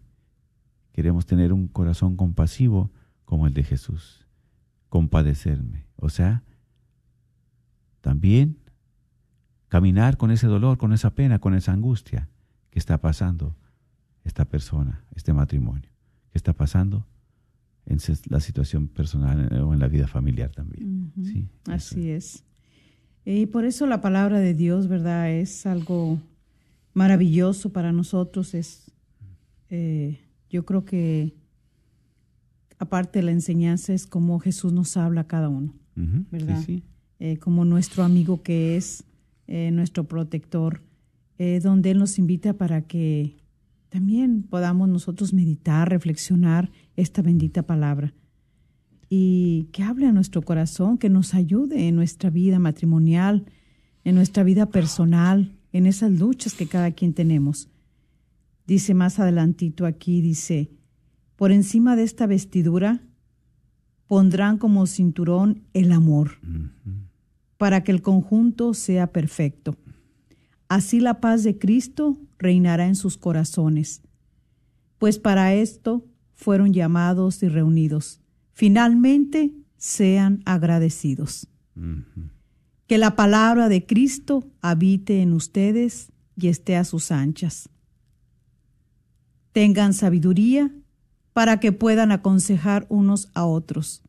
[0.96, 2.90] queremos tener un corazón compasivo
[3.26, 4.26] como el de Jesús.
[4.88, 5.88] Compadecerme.
[5.98, 6.42] O sea,
[8.00, 8.60] también
[9.68, 12.30] caminar con ese dolor, con esa pena, con esa angustia
[12.70, 13.58] que está pasando
[14.24, 15.90] esta persona, este matrimonio,
[16.32, 17.06] que está pasando
[17.86, 17.98] en
[18.30, 21.12] la situación personal o en la vida familiar también.
[21.26, 22.46] sí, Así es.
[23.26, 25.30] Y por eso la palabra de Dios, ¿verdad?
[25.30, 26.22] Es algo
[26.94, 28.54] maravilloso para nosotros.
[28.54, 28.94] Es,
[29.70, 30.22] eh,
[30.56, 31.36] yo creo que
[32.80, 35.74] aparte de la enseñanza es como Jesús nos habla a cada uno,
[36.32, 36.60] ¿verdad?
[36.60, 36.84] Sí, sí.
[37.20, 39.04] Eh, como nuestro amigo que es,
[39.48, 40.82] eh, nuestro protector,
[41.38, 43.36] eh, donde Él nos invita para que
[43.90, 48.14] también podamos nosotros meditar, reflexionar esta bendita palabra
[49.10, 53.46] y que hable a nuestro corazón, que nos ayude en nuestra vida matrimonial,
[54.06, 57.70] en nuestra vida personal, en esas luchas que cada quien tenemos.
[58.68, 60.72] Dice más adelantito aquí, dice,
[61.36, 63.04] por encima de esta vestidura
[64.08, 66.40] pondrán como cinturón el amor,
[67.58, 69.76] para que el conjunto sea perfecto.
[70.68, 74.02] Así la paz de Cristo reinará en sus corazones,
[74.98, 78.22] pues para esto fueron llamados y reunidos.
[78.52, 81.48] Finalmente, sean agradecidos.
[82.88, 87.70] Que la palabra de Cristo habite en ustedes y esté a sus anchas.
[89.56, 90.70] Tengan sabiduría
[91.32, 94.04] para que puedan aconsejar unos a otros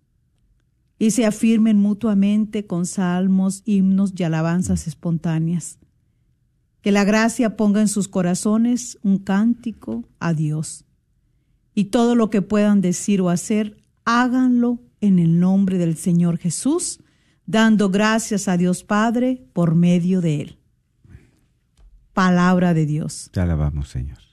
[0.98, 5.78] y se afirmen mutuamente con salmos, himnos y alabanzas espontáneas.
[6.80, 10.84] Que la gracia ponga en sus corazones un cántico a Dios.
[11.74, 16.98] Y todo lo que puedan decir o hacer, háganlo en el nombre del Señor Jesús,
[17.46, 20.58] dando gracias a Dios Padre por medio de Él.
[22.14, 23.30] Palabra de Dios.
[23.32, 24.25] Te alabamos, Señor.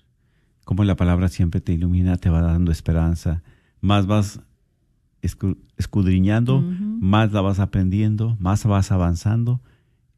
[0.63, 3.43] Como la palabra siempre te ilumina, te va dando esperanza,
[3.81, 4.39] más vas
[5.77, 9.61] escudriñando, más la vas aprendiendo, más vas avanzando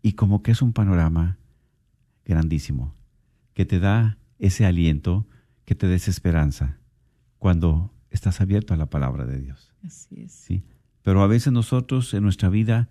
[0.01, 1.37] y como que es un panorama
[2.25, 2.95] grandísimo
[3.53, 5.25] que te da ese aliento,
[5.63, 6.77] que te des esperanza
[7.39, 9.73] cuando estás abierto a la palabra de Dios.
[9.83, 10.31] Así es.
[10.31, 10.63] ¿sí?
[11.03, 12.89] Pero a veces nosotros en nuestra vida,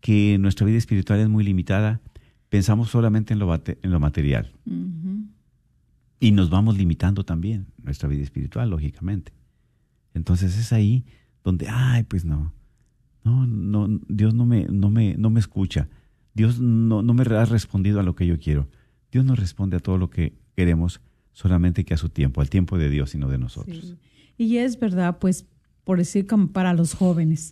[0.00, 2.00] que nuestra vida espiritual es muy limitada,
[2.48, 4.52] pensamos solamente en lo, en lo material.
[6.20, 9.32] Y nos vamos limitando también nuestra vida espiritual, lógicamente.
[10.14, 11.04] Entonces es ahí
[11.44, 12.52] donde, ay, pues no,
[13.24, 15.88] no, no, Dios no me, no me, no me escucha.
[16.34, 18.68] Dios no, no me ha respondido a lo que yo quiero.
[19.10, 21.00] Dios no responde a todo lo que queremos,
[21.32, 23.96] solamente que a su tiempo, al tiempo de Dios y no de nosotros.
[24.36, 25.46] Y es verdad, pues,
[25.84, 27.50] por decir como para los jóvenes.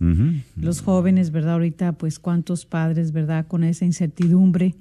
[0.57, 1.55] Los jóvenes, ¿verdad?
[1.55, 3.47] Ahorita, pues, cuántos padres, ¿verdad?
[3.47, 4.77] Con esa incertidumbre,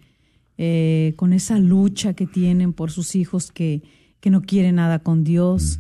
[0.57, 3.83] eh, con esa lucha que tienen por sus hijos que,
[4.19, 5.79] que no quieren nada con Dios,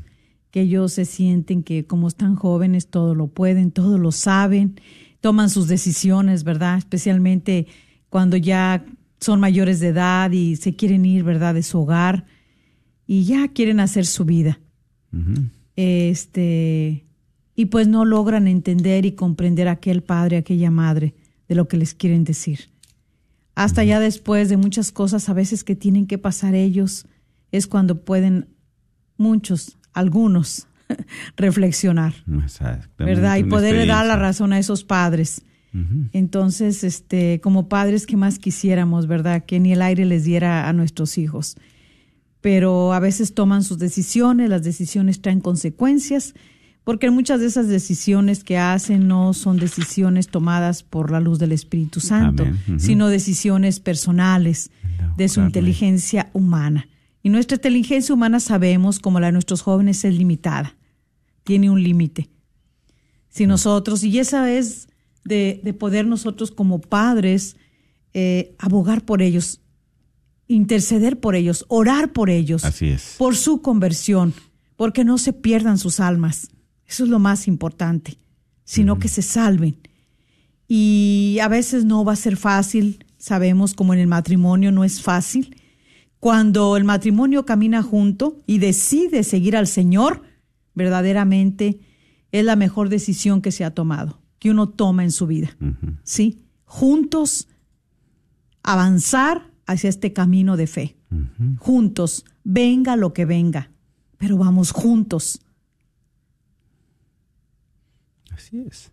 [0.51, 4.79] que ellos se sienten que como están jóvenes todo lo pueden, todo lo saben,
[5.21, 6.77] toman sus decisiones, ¿verdad?
[6.77, 7.67] Especialmente
[8.09, 8.85] cuando ya
[9.19, 12.25] son mayores de edad y se quieren ir, ¿verdad?, de su hogar
[13.07, 14.59] y ya quieren hacer su vida.
[15.75, 17.05] Este,
[17.55, 21.15] y pues no logran entender y comprender a aquel padre, aquella madre
[21.47, 22.69] de lo que les quieren decir.
[23.55, 27.07] Hasta ya después de muchas cosas a veces que tienen que pasar ellos,
[27.51, 28.49] es cuando pueden
[29.17, 30.67] muchos, algunos,
[31.37, 32.13] reflexionar,
[32.97, 33.37] ¿verdad?
[33.37, 35.41] Y poderle dar la razón a esos padres.
[36.13, 39.43] Entonces, este, como padres, ¿qué más quisiéramos, verdad?
[39.45, 41.57] Que ni el aire les diera a nuestros hijos.
[42.39, 46.33] Pero a veces toman sus decisiones, las decisiones traen consecuencias,
[46.85, 51.51] porque muchas de esas decisiones que hacen no son decisiones tomadas por la luz del
[51.51, 52.45] Espíritu Santo,
[52.77, 54.69] sino decisiones personales
[55.17, 56.87] de su inteligencia humana.
[57.23, 60.77] Y nuestra inteligencia humana sabemos, como la de nuestros jóvenes, es limitada,
[61.43, 62.29] tiene un límite.
[63.29, 64.87] Si nosotros, y esa es
[65.23, 67.57] de, poder nosotros como padres
[68.13, 69.59] eh, abogar por ellos,
[70.47, 73.15] interceder por ellos, orar por ellos, Así es.
[73.17, 74.35] por su conversión,
[74.75, 76.49] porque no se pierdan sus almas.
[76.87, 78.17] Eso es lo más importante,
[78.63, 79.77] sino que se salven.
[80.67, 85.01] Y a veces no va a ser fácil, sabemos como en el matrimonio no es
[85.01, 85.55] fácil,
[86.19, 90.23] cuando el matrimonio camina junto y decide seguir al Señor,
[90.73, 91.79] verdaderamente
[92.31, 95.55] es la mejor decisión que se ha tomado, que uno toma en su vida.
[96.03, 96.39] ¿Sí?
[96.65, 97.47] Juntos
[98.63, 100.95] avanzar hacia este camino de fe.
[101.59, 103.71] Juntos, venga lo que venga,
[104.17, 105.39] pero vamos juntos.
[108.61, 108.91] Así es.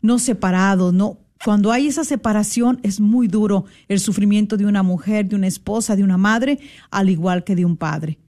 [0.00, 5.28] No separados, no cuando hay esa separación es muy duro el sufrimiento de una mujer,
[5.28, 6.58] de una esposa, de una madre,
[6.90, 8.18] al igual que de un padre.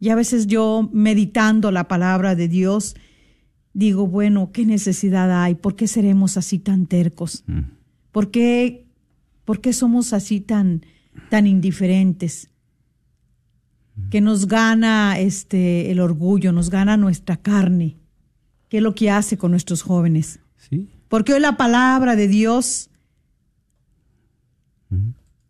[0.00, 2.96] Y a veces yo, meditando la palabra de Dios,
[3.72, 5.54] digo, bueno, ¿qué necesidad hay?
[5.54, 7.44] ¿Por qué seremos así tan tercos?
[7.46, 7.60] Mm.
[8.12, 8.86] ¿Por qué,
[9.44, 10.82] por qué somos así tan,
[11.30, 12.50] tan indiferentes?
[14.10, 17.96] Que nos gana este el orgullo, nos gana nuestra carne.
[18.68, 20.40] ¿Qué es lo que hace con nuestros jóvenes?
[20.56, 20.88] Sí.
[21.08, 22.90] Porque hoy la palabra de Dios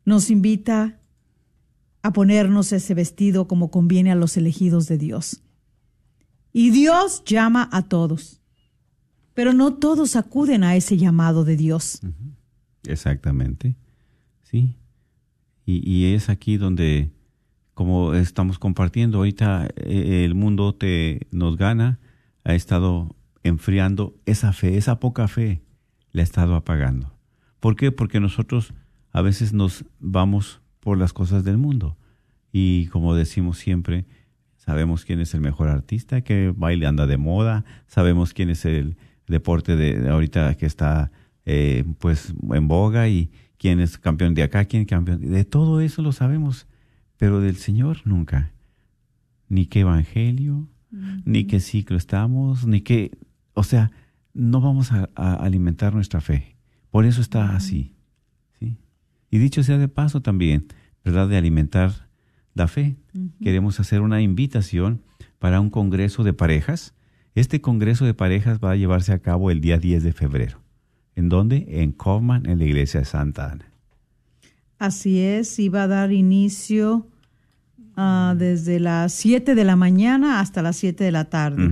[0.04, 0.98] nos invita
[2.02, 5.42] a ponernos ese vestido como conviene a los elegidos de Dios.
[6.52, 8.40] Y Dios llama a todos,
[9.34, 12.00] pero no todos acuden a ese llamado de Dios.
[12.84, 13.76] Exactamente.
[14.42, 14.74] Sí.
[15.66, 17.10] Y, y es aquí donde,
[17.74, 21.98] como estamos compartiendo, ahorita eh, el mundo te nos gana,
[22.48, 25.60] ha estado enfriando esa fe, esa poca fe,
[26.12, 27.14] la ha estado apagando.
[27.60, 27.92] ¿Por qué?
[27.92, 28.72] Porque nosotros
[29.12, 31.98] a veces nos vamos por las cosas del mundo.
[32.50, 34.06] Y como decimos siempre,
[34.56, 38.96] sabemos quién es el mejor artista, que baile anda de moda, sabemos quién es el
[39.26, 41.12] deporte de, ahorita que está
[41.44, 45.20] eh, pues en boga y quién es campeón de acá, quién es campeón.
[45.20, 46.66] De todo eso lo sabemos,
[47.18, 48.52] pero del Señor nunca.
[49.50, 53.10] Ni qué evangelio, ni qué ciclo estamos, ni qué
[53.58, 53.90] o sea,
[54.34, 56.54] no vamos a, alimentar nuestra fe.
[56.90, 57.96] Por eso está así.
[58.60, 58.76] ¿sí?
[59.30, 60.68] Y dicho sea de paso también,
[61.04, 61.28] ¿verdad?
[61.28, 62.08] De alimentar
[62.54, 62.96] la fe.
[63.42, 65.02] Queremos hacer una invitación
[65.40, 66.94] para un congreso de parejas.
[67.34, 70.60] Este congreso de parejas va a llevarse a cabo el día 10 de febrero.
[71.16, 71.66] ¿En dónde?
[71.68, 73.72] En Kaufman, en la iglesia de Santa Ana.
[74.78, 77.08] Así es, y va a dar inicio
[77.98, 81.70] ah, desde las 7 de la mañana hasta las 7 de la tarde.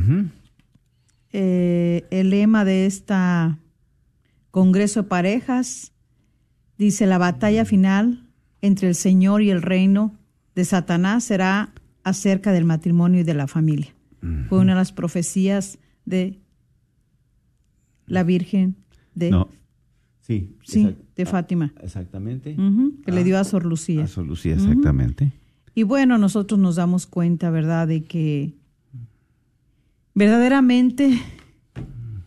[1.33, 3.59] Eh, el lema de esta
[4.51, 5.93] Congreso de Parejas
[6.79, 8.27] dice, la batalla final
[8.63, 10.15] entre el Señor y el reino
[10.55, 11.73] de Satanás será
[12.05, 13.95] acerca del matrimonio y de la familia.
[14.49, 16.41] Fue una de las profecías de
[18.07, 18.77] la Virgen
[19.15, 19.49] de, no.
[20.21, 21.73] sí, sí de Fátima.
[21.83, 22.57] Exactamente.
[23.05, 24.05] que le dio a Sor Lucía.
[24.05, 25.33] A Sor Lucía, exactamente.
[25.79, 28.55] Y bueno, nosotros nos damos cuenta, ¿verdad?, de que
[30.15, 31.21] verdaderamente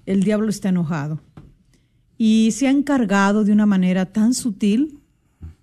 [0.06, 1.20] el diablo está enojado
[2.16, 5.00] y se ha encargado de una manera tan sutil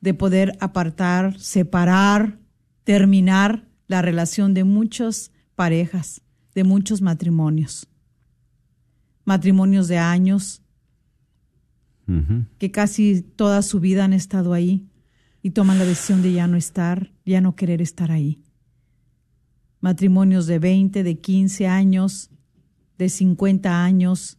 [0.00, 2.40] de poder apartar, separar,
[2.82, 6.22] terminar la relación de muchas parejas,
[6.56, 7.86] de muchos matrimonios.
[9.24, 10.60] Matrimonios de años,
[12.58, 14.88] que casi toda su vida han estado ahí
[15.40, 18.40] y toman la decisión de ya no estar, ya no querer estar ahí
[19.86, 22.30] matrimonios de 20, de 15 años,
[22.98, 24.38] de 50 años.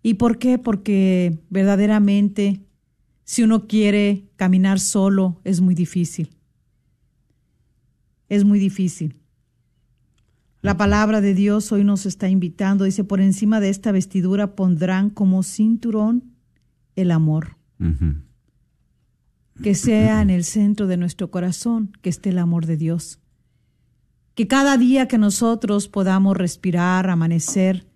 [0.00, 0.58] ¿Y por qué?
[0.58, 2.60] Porque verdaderamente
[3.24, 6.30] si uno quiere caminar solo es muy difícil.
[8.28, 9.16] Es muy difícil.
[10.60, 15.10] La palabra de Dios hoy nos está invitando, dice, por encima de esta vestidura pondrán
[15.10, 16.36] como cinturón
[16.94, 17.56] el amor.
[19.60, 23.20] Que sea en el centro de nuestro corazón, que esté el amor de Dios.
[24.34, 27.86] Que cada día que nosotros podamos respirar, amanecer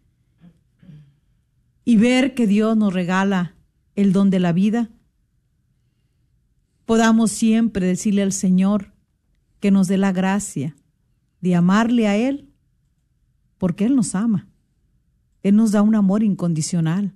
[1.85, 3.55] y ver que Dios nos regala
[3.95, 4.91] el don de la vida,
[6.85, 8.93] podamos siempre decirle al Señor
[9.61, 10.77] que nos dé la gracia
[11.41, 12.51] de amarle a Él,
[13.59, 14.49] porque Él nos ama.
[15.43, 17.15] Él nos da un amor incondicional,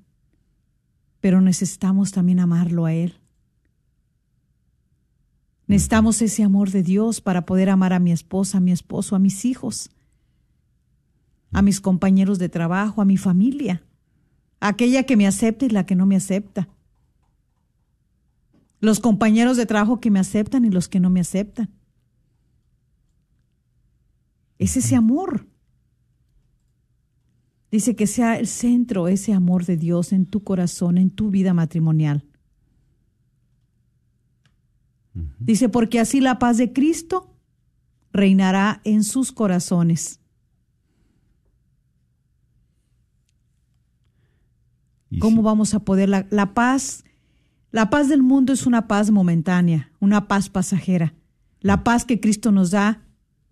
[1.20, 3.19] pero necesitamos también amarlo a Él.
[5.70, 9.20] Necesitamos ese amor de Dios para poder amar a mi esposa, a mi esposo, a
[9.20, 9.88] mis hijos,
[11.52, 13.80] a mis compañeros de trabajo, a mi familia,
[14.58, 16.68] a aquella que me acepta y la que no me acepta,
[18.80, 21.70] los compañeros de trabajo que me aceptan y los que no me aceptan.
[24.58, 25.46] Es ese amor.
[27.70, 31.54] Dice que sea el centro, ese amor de Dios en tu corazón, en tu vida
[31.54, 32.24] matrimonial.
[35.12, 37.34] Dice, porque así la paz de Cristo
[38.12, 40.20] reinará en sus corazones.
[45.18, 47.04] ¿Cómo vamos a poder la, la, paz?
[47.72, 51.14] La paz del mundo es una paz momentánea, una paz pasajera.
[51.60, 53.02] La paz que Cristo nos da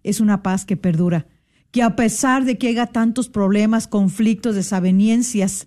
[0.04, 1.26] es una paz que perdura,
[1.72, 5.66] que a pesar de que haya tantos problemas, conflictos, desavenencias,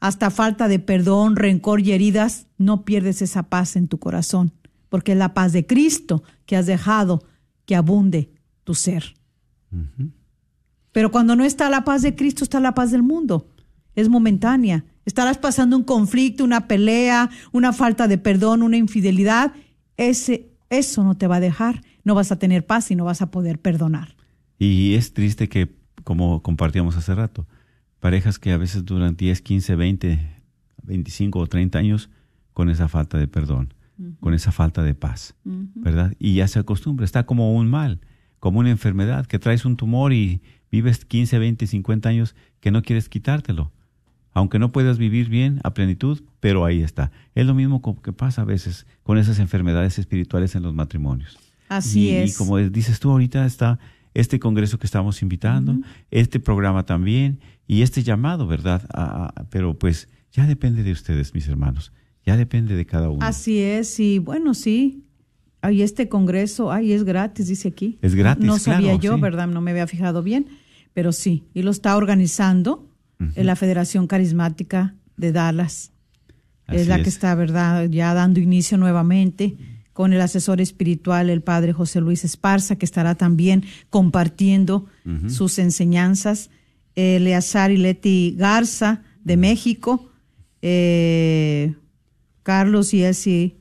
[0.00, 4.52] hasta falta de perdón, rencor y heridas, no pierdes esa paz en tu corazón
[4.96, 7.22] porque es la paz de Cristo que has dejado
[7.66, 8.30] que abunde
[8.64, 9.14] tu ser.
[10.90, 13.52] Pero cuando no está la paz de Cristo, está la paz del mundo.
[13.94, 14.86] Es momentánea.
[15.04, 19.52] Estarás pasando un conflicto, una pelea, una falta de perdón, una infidelidad.
[19.98, 21.82] Ese, eso no te va a dejar.
[22.02, 24.16] No vas a tener paz y no vas a poder perdonar.
[24.58, 27.46] Y es triste que, como compartíamos hace rato,
[28.00, 30.42] parejas que a veces duran 10, 15, 20,
[30.84, 32.08] 25 o 30 años
[32.54, 33.75] con esa falta de perdón
[34.20, 36.14] con esa falta de paz, ¿verdad?
[36.18, 38.00] Y ya se acostumbra, está como un mal,
[38.38, 42.82] como una enfermedad, que traes un tumor y vives 15, 20, 50 años que no
[42.82, 43.72] quieres quitártelo.
[44.32, 47.10] Aunque no puedas vivir bien a plenitud, pero ahí está.
[47.34, 51.38] Es lo mismo que pasa a veces con esas enfermedades espirituales en los matrimonios.
[51.70, 52.34] Así es.
[52.34, 53.78] Y como dices tú, ahorita está
[54.12, 55.76] este congreso que estamos invitando,
[56.10, 58.82] este programa también y este llamado, ¿verdad?
[59.50, 61.92] pero pues ya depende de ustedes, mis hermanos.
[62.26, 63.24] Ya depende de cada uno.
[63.24, 65.04] Así es, y bueno, sí.
[65.62, 67.98] Ay, este congreso, ay, es gratis, dice aquí.
[68.02, 68.44] Es gratis.
[68.44, 69.46] No sabía yo, ¿verdad?
[69.46, 70.48] No me había fijado bien,
[70.92, 71.44] pero sí.
[71.54, 75.92] Y lo está organizando en la Federación Carismática de Dallas.
[76.68, 77.88] es la que está, ¿verdad?
[77.88, 79.56] Ya dando inicio nuevamente
[79.92, 84.86] con el asesor espiritual, el padre José Luis Esparza, que estará también compartiendo
[85.28, 86.50] sus enseñanzas.
[86.96, 90.10] Eleazar y Leti Garza, de México.
[90.60, 91.74] Eh,
[92.46, 93.56] Carlos y Elsie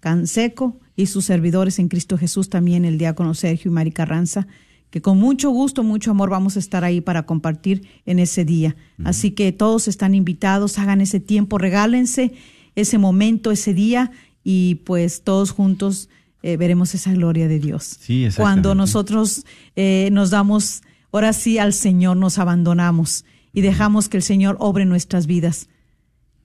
[0.00, 4.46] Canseco y sus servidores en Cristo Jesús, también el diácono Sergio y Mari Carranza,
[4.88, 8.76] que con mucho gusto, mucho amor vamos a estar ahí para compartir en ese día.
[9.04, 12.32] Así que todos están invitados, hagan ese tiempo, regálense
[12.74, 14.10] ese momento, ese día
[14.42, 16.08] y pues todos juntos
[16.42, 17.98] eh, veremos esa gloria de Dios.
[18.00, 19.44] Sí, Cuando nosotros
[19.76, 24.86] eh, nos damos, ahora sí al Señor, nos abandonamos y dejamos que el Señor obre
[24.86, 25.68] nuestras vidas.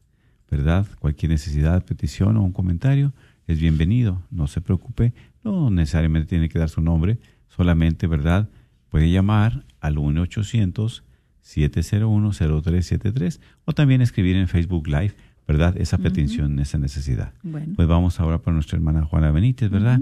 [0.49, 0.87] ¿Verdad?
[1.01, 3.13] Cualquier necesidad, petición o un comentario
[3.47, 4.23] es bienvenido.
[4.31, 5.13] No se preocupe,
[5.43, 8.49] no necesariamente tiene que dar su nombre, solamente, ¿verdad?
[8.89, 9.99] Puede llamar al
[11.47, 15.15] 1-800-701-0373 o también escribir en Facebook Live,
[15.47, 15.77] ¿verdad?
[15.77, 17.33] Esa petición, esa necesidad.
[17.77, 20.01] Pues vamos ahora para nuestra hermana Juana Benítez, ¿verdad?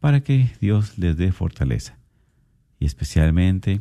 [0.00, 1.98] Para que Dios les dé fortaleza
[2.78, 3.80] y especialmente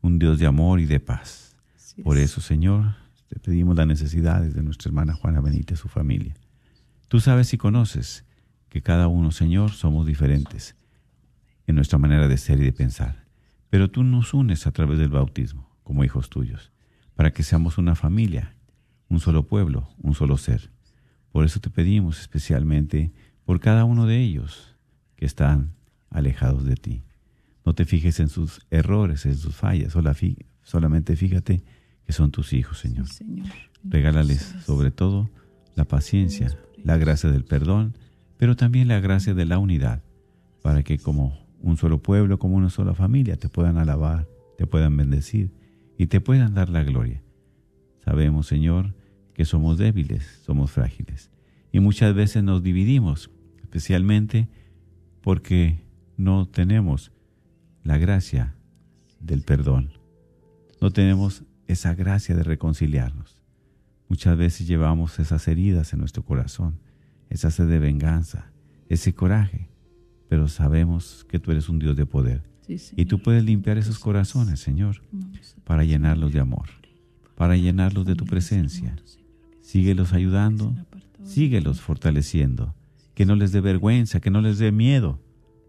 [0.00, 1.54] un Dios de amor y de paz.
[2.02, 2.94] Por eso, Señor,
[3.28, 6.34] te pedimos las necesidades de nuestra hermana Juana Benítez, su familia.
[7.08, 8.24] Tú sabes y conoces
[8.68, 10.76] que cada uno, Señor, somos diferentes
[11.66, 13.26] en nuestra manera de ser y de pensar.
[13.68, 16.70] Pero tú nos unes a través del bautismo como hijos tuyos,
[17.16, 18.54] para que seamos una familia,
[19.08, 20.70] un solo pueblo, un solo ser.
[21.32, 23.10] Por eso te pedimos especialmente
[23.44, 24.76] por cada uno de ellos
[25.16, 25.72] que están
[26.08, 27.02] alejados de ti.
[27.66, 29.96] No te fijes en sus errores, en sus fallas,
[30.62, 31.64] solamente fíjate
[32.06, 33.08] que son tus hijos, Señor.
[33.82, 35.28] Regálales sobre todo
[35.74, 37.98] la paciencia, la gracia del perdón,
[38.36, 40.04] pero también la gracia de la unidad,
[40.62, 44.96] para que como un solo pueblo, como una sola familia, te puedan alabar, te puedan
[44.96, 45.58] bendecir
[46.00, 47.22] y te puedan dar la gloria.
[48.02, 48.94] Sabemos, Señor,
[49.34, 51.30] que somos débiles, somos frágiles,
[51.72, 53.30] y muchas veces nos dividimos,
[53.60, 54.48] especialmente
[55.20, 55.84] porque
[56.16, 57.12] no tenemos
[57.84, 58.54] la gracia
[59.20, 59.90] del perdón,
[60.80, 63.42] no tenemos esa gracia de reconciliarnos.
[64.08, 66.80] Muchas veces llevamos esas heridas en nuestro corazón,
[67.28, 68.50] esa sed de venganza,
[68.88, 69.68] ese coraje,
[70.30, 72.49] pero sabemos que tú eres un Dios de poder.
[72.96, 75.02] Y tú puedes limpiar esos corazones, Señor,
[75.64, 76.68] para llenarlos de amor,
[77.36, 78.96] para llenarlos de tu presencia.
[79.60, 80.74] Síguelos ayudando,
[81.24, 82.74] síguelos fortaleciendo,
[83.14, 85.20] que no les dé vergüenza, que no les dé miedo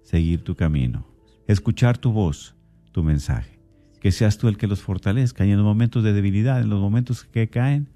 [0.04, 1.08] seguir tu camino,
[1.48, 2.56] escuchar tu voz,
[2.92, 3.60] tu mensaje.
[4.00, 6.82] Que seas tú el que los fortalezca y en los momentos de debilidad, en los
[6.82, 7.88] momentos que caen,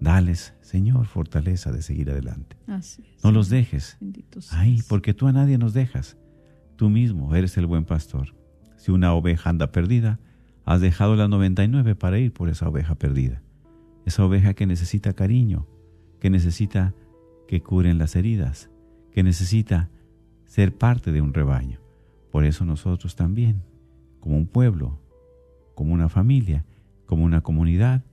[0.00, 2.56] dales, Señor, fortaleza de seguir adelante.
[3.24, 3.98] No los dejes.
[4.50, 6.16] Ay, porque tú a nadie nos dejas.
[6.76, 8.34] Tú mismo eres el buen pastor.
[8.76, 10.18] Si una oveja anda perdida,
[10.64, 13.42] has dejado la 99 para ir por esa oveja perdida.
[14.04, 15.66] Esa oveja que necesita cariño,
[16.20, 16.94] que necesita
[17.46, 18.70] que curen las heridas,
[19.12, 19.90] que necesita
[20.44, 21.80] ser parte de un rebaño.
[22.30, 23.62] Por eso nosotros también,
[24.20, 24.98] como un pueblo,
[25.74, 26.64] como una familia,
[27.06, 28.04] como una comunidad,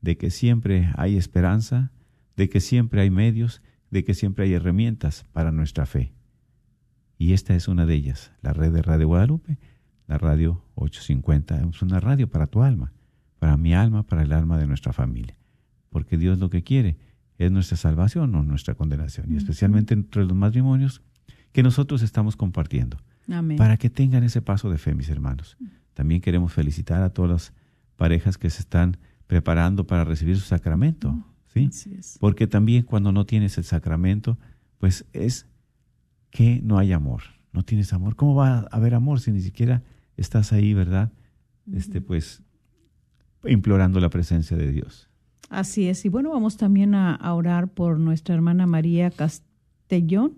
[0.00, 1.90] De que siempre hay esperanza,
[2.40, 3.60] de que siempre hay medios,
[3.90, 6.14] de que siempre hay herramientas para nuestra fe.
[7.18, 9.58] Y esta es una de ellas, la red de Radio Guadalupe,
[10.06, 11.68] la radio 850.
[11.68, 12.94] Es una radio para tu alma,
[13.38, 15.36] para mi alma, para el alma de nuestra familia.
[15.90, 16.96] Porque Dios lo que quiere
[17.36, 19.30] es nuestra salvación, no nuestra condenación.
[19.30, 21.02] Y especialmente entre los matrimonios
[21.52, 22.96] que nosotros estamos compartiendo.
[23.58, 25.58] Para que tengan ese paso de fe, mis hermanos.
[25.92, 27.52] También queremos felicitar a todas las
[27.96, 31.22] parejas que se están preparando para recibir su sacramento,
[31.52, 31.70] ¿sí?
[32.18, 34.38] Porque también cuando no tienes el sacramento,
[34.78, 35.46] pues es
[36.30, 37.22] que no hay amor,
[37.52, 38.16] no tienes amor.
[38.16, 39.82] ¿Cómo va a haber amor si ni siquiera
[40.16, 41.12] estás ahí, verdad?
[41.72, 42.42] Este, pues
[43.44, 45.08] implorando la presencia de Dios.
[45.48, 46.04] Así es.
[46.04, 50.34] Y bueno, vamos también a, orar por nuestra hermana María Castellón.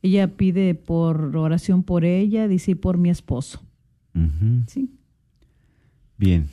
[0.00, 3.60] Ella pide por oración por ella, dice, y por mi esposo.
[4.66, 4.90] Sí.
[6.16, 6.48] Bien,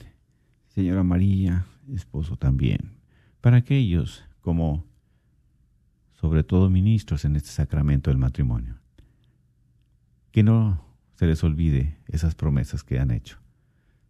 [0.68, 2.95] señora María, esposo también.
[3.46, 4.88] Para aquellos como,
[6.20, 8.80] sobre todo ministros en este sacramento del matrimonio,
[10.32, 10.84] que no
[11.14, 13.38] se les olvide esas promesas que han hecho.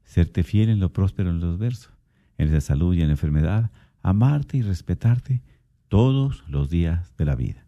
[0.06, 1.92] Serte fiel en lo próspero en los versos,
[2.38, 3.72] en la salud y en la enfermedad,
[4.02, 5.42] amarte y respetarte
[5.90, 7.66] todos los días de la vida.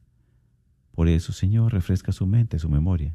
[0.93, 3.13] Por eso, Señor, refresca su mente, su memoria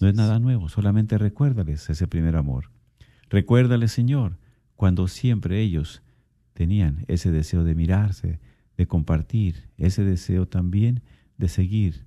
[0.00, 2.70] no es nada nuevo, solamente recuérdales ese primer amor.
[3.28, 4.38] Recuérdales, Señor,
[4.74, 6.00] cuando siempre ellos
[6.54, 8.40] tenían ese deseo de mirarse,
[8.76, 11.02] de compartir, ese deseo también
[11.36, 12.06] de seguir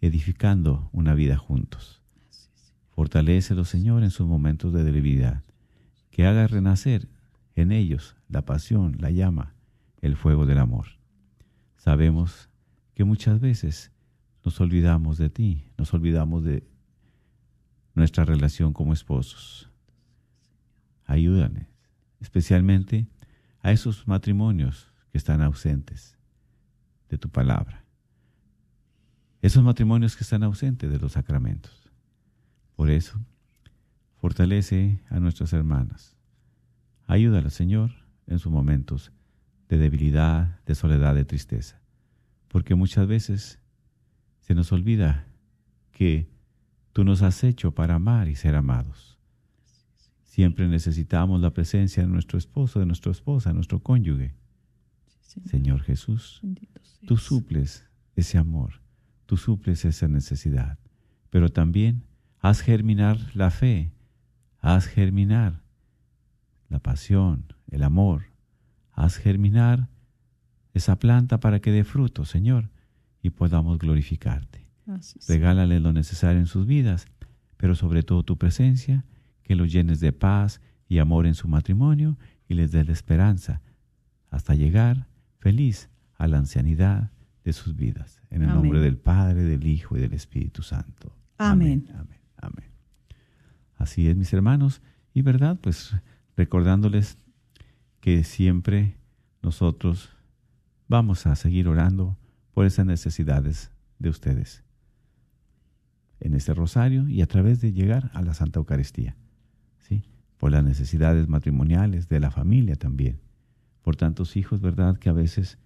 [0.00, 2.02] edificando una vida juntos.
[2.90, 5.44] Fortalécelo, Señor, en sus momentos de debilidad,
[6.10, 7.08] que haga renacer
[7.54, 9.54] en ellos la pasión, la llama,
[10.00, 10.86] el fuego del amor.
[11.76, 12.50] Sabemos
[12.94, 13.92] que muchas veces
[14.44, 16.66] nos olvidamos de ti, nos olvidamos de
[17.94, 19.70] nuestra relación como esposos.
[21.04, 21.68] Ayúdame,
[22.20, 23.06] especialmente
[23.62, 26.18] a esos matrimonios que están ausentes
[27.08, 27.84] de tu palabra.
[29.40, 31.90] Esos matrimonios que están ausentes de los sacramentos.
[32.76, 33.20] Por eso,
[34.20, 36.16] fortalece a nuestras hermanas.
[37.06, 37.90] Ayúdala, Señor,
[38.26, 39.12] en sus momentos
[39.68, 41.80] de debilidad, de soledad, de tristeza.
[42.48, 43.58] Porque muchas veces
[44.40, 45.26] se nos olvida
[45.90, 46.28] que
[46.92, 49.11] tú nos has hecho para amar y ser amados.
[50.32, 54.34] Siempre necesitamos la presencia de nuestro esposo, de nuestra esposa, de nuestro cónyuge.
[55.44, 56.40] Señor Jesús,
[57.06, 58.80] tú suples ese amor,
[59.26, 60.78] tú suples esa necesidad,
[61.28, 62.04] pero también
[62.38, 63.92] haz germinar la fe,
[64.58, 65.60] haz germinar
[66.70, 68.22] la pasión, el amor,
[68.92, 69.90] haz germinar
[70.72, 72.70] esa planta para que dé fruto, Señor,
[73.20, 74.66] y podamos glorificarte.
[75.28, 77.06] Regálale lo necesario en sus vidas,
[77.58, 79.04] pero sobre todo tu presencia,
[79.42, 82.18] que los llenes de paz y amor en su matrimonio
[82.48, 83.62] y les des la esperanza
[84.30, 85.06] hasta llegar
[85.38, 87.10] feliz a la ancianidad
[87.44, 88.20] de sus vidas.
[88.30, 91.16] En el nombre del Padre, del Hijo y del Espíritu Santo.
[91.38, 91.88] Amén.
[91.94, 92.20] Amén.
[92.36, 92.70] Amén.
[93.76, 94.80] Así es, mis hermanos.
[95.12, 95.94] Y verdad, pues
[96.36, 97.18] recordándoles
[98.00, 98.96] que siempre
[99.42, 100.10] nosotros
[100.88, 102.16] vamos a seguir orando
[102.52, 104.62] por esas necesidades de ustedes
[106.20, 109.16] en este rosario y a través de llegar a la Santa Eucaristía.
[110.42, 113.20] Por las necesidades matrimoniales de la familia también,
[113.80, 114.96] por tantos hijos, ¿verdad?
[114.98, 115.56] Que a veces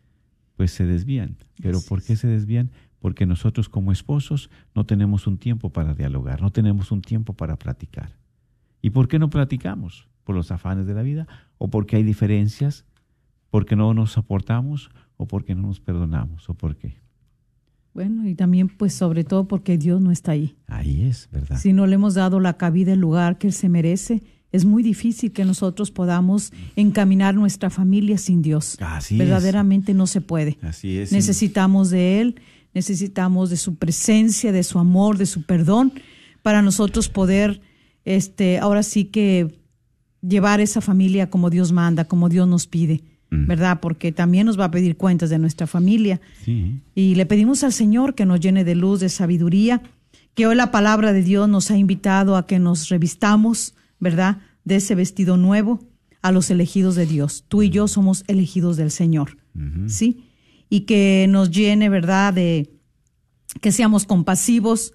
[0.54, 1.38] pues se desvían.
[1.62, 2.70] Pero ¿por qué se desvían?
[2.98, 7.56] Porque nosotros como esposos no tenemos un tiempo para dialogar, no tenemos un tiempo para
[7.56, 8.18] platicar.
[8.82, 10.10] ¿Y por qué no platicamos?
[10.24, 11.26] ¿Por los afanes de la vida?
[11.56, 12.84] ¿O porque hay diferencias?
[13.48, 14.90] ¿Porque no nos soportamos?
[15.16, 16.50] ¿O porque no nos perdonamos?
[16.50, 16.98] ¿O por qué?
[17.94, 20.54] Bueno, y también pues sobre todo porque Dios no está ahí.
[20.66, 21.56] Ahí es, ¿verdad?
[21.56, 24.22] Si no le hemos dado la cabida, el lugar que Él se merece,
[24.52, 28.76] es muy difícil que nosotros podamos encaminar nuestra familia sin Dios.
[28.80, 30.58] Así Verdaderamente no se puede.
[30.62, 31.12] Así es.
[31.12, 32.40] Necesitamos de Él,
[32.72, 35.92] necesitamos de su presencia, de su amor, de su perdón,
[36.42, 37.60] para nosotros poder,
[38.04, 39.58] este, ahora sí que
[40.22, 43.02] llevar esa familia como Dios manda, como Dios nos pide.
[43.28, 43.80] ¿verdad?
[43.80, 46.20] Porque también nos va a pedir cuentas de nuestra familia.
[46.94, 49.82] Y le pedimos al Señor que nos llene de luz, de sabiduría,
[50.34, 54.38] que hoy la palabra de Dios nos ha invitado a que nos revistamos, ¿verdad?
[54.64, 55.80] De ese vestido nuevo
[56.22, 57.44] a los elegidos de Dios.
[57.48, 59.38] Tú y yo somos elegidos del Señor,
[59.86, 60.24] ¿sí?
[60.68, 62.34] Y que nos llene, ¿verdad?
[62.34, 62.70] De
[63.60, 64.92] que seamos compasivos,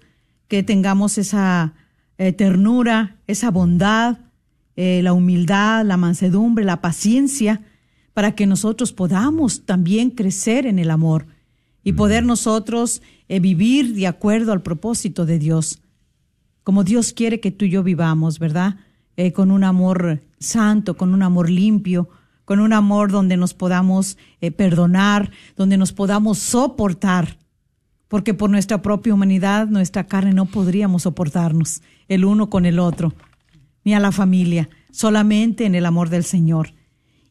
[0.48, 1.74] que tengamos esa
[2.18, 4.18] eh, ternura, esa bondad,
[4.76, 7.62] eh, la humildad, la mansedumbre, la paciencia,
[8.14, 11.26] para que nosotros podamos también crecer en el amor
[11.82, 15.80] y poder nosotros eh, vivir de acuerdo al propósito de Dios,
[16.62, 18.76] como Dios quiere que tú y yo vivamos, ¿verdad?
[19.16, 22.08] Eh, con un amor santo, con un amor limpio,
[22.44, 27.36] con un amor donde nos podamos eh, perdonar, donde nos podamos soportar,
[28.08, 33.12] porque por nuestra propia humanidad, nuestra carne no podríamos soportarnos el uno con el otro,
[33.84, 36.72] ni a la familia, solamente en el amor del Señor.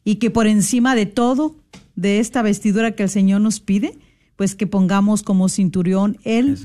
[0.04, 1.56] Y que por encima de todo,
[1.96, 3.98] de esta vestidura que el Señor nos pide,
[4.36, 6.58] pues que pongamos como cinturón el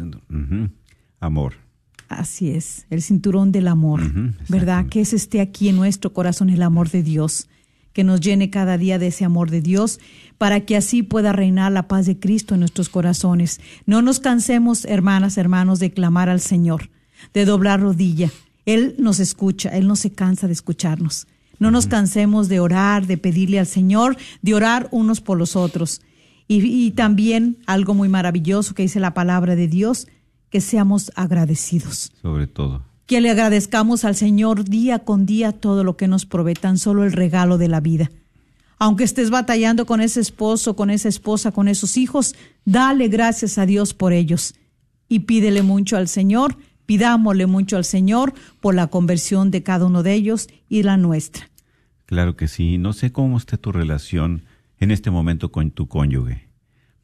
[1.19, 1.66] amor.
[2.09, 4.01] Así es, el cinturón del amor,
[4.47, 4.85] ¿verdad?
[4.87, 7.49] Que ese esté aquí en nuestro corazón el amor de Dios,
[7.91, 9.99] que nos llene cada día de ese amor de Dios,
[10.37, 13.59] para que así pueda reinar la paz de Cristo en nuestros corazones.
[13.85, 16.89] No nos cansemos, hermanas, hermanos, de clamar al Señor,
[17.33, 18.31] de doblar rodilla.
[18.65, 21.27] Él nos escucha, Él no se cansa de escucharnos.
[21.59, 26.01] No nos cansemos de orar, de pedirle al Señor, de orar unos por los otros.
[26.47, 30.07] Y, también algo muy maravilloso que dice la palabra de Dios,
[30.49, 32.11] que seamos agradecidos.
[32.21, 32.83] Sobre todo.
[33.05, 37.03] Que le agradezcamos al Señor día con día todo lo que nos provee, tan solo
[37.03, 38.11] el regalo de la vida.
[38.79, 42.35] Aunque estés batallando con ese esposo, con esa esposa, con esos hijos,
[42.65, 44.55] dale gracias a Dios por ellos.
[45.09, 50.03] Y pídele mucho al Señor Pidámosle mucho al Señor por la conversión de cada uno
[50.03, 51.49] de ellos y la nuestra.
[52.05, 52.77] Claro que sí.
[52.77, 54.43] No sé cómo esté tu relación
[54.79, 56.46] en este momento con tu cónyuge.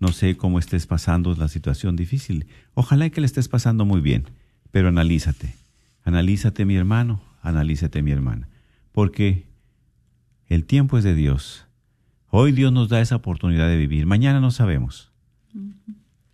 [0.03, 2.47] No sé cómo estés pasando la situación difícil.
[2.73, 4.25] Ojalá que le estés pasando muy bien,
[4.69, 5.55] pero analízate.
[6.03, 8.49] Analízate mi hermano, analízate mi hermana.
[8.91, 9.45] Porque
[10.47, 11.67] el tiempo es de Dios.
[12.27, 14.05] Hoy Dios nos da esa oportunidad de vivir.
[14.05, 15.09] Mañana no sabemos.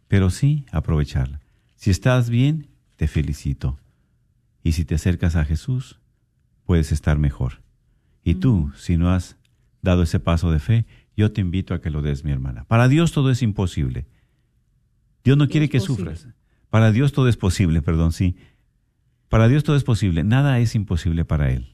[0.07, 1.39] Pero sí aprovecharla.
[1.75, 3.77] Si estás bien, te felicito.
[4.63, 5.99] Y si te acercas a Jesús,
[6.65, 7.61] puedes estar mejor.
[8.23, 9.37] Y tú, si no has
[9.83, 10.87] dado ese paso de fe,
[11.19, 12.63] yo te invito a que lo des, mi hermana.
[12.63, 14.07] Para Dios todo es imposible.
[15.21, 16.29] Dios no quiere que sufras.
[16.69, 18.37] Para Dios todo es posible, perdón, sí.
[19.27, 20.23] Para Dios todo es posible.
[20.23, 21.73] Nada es imposible para Él.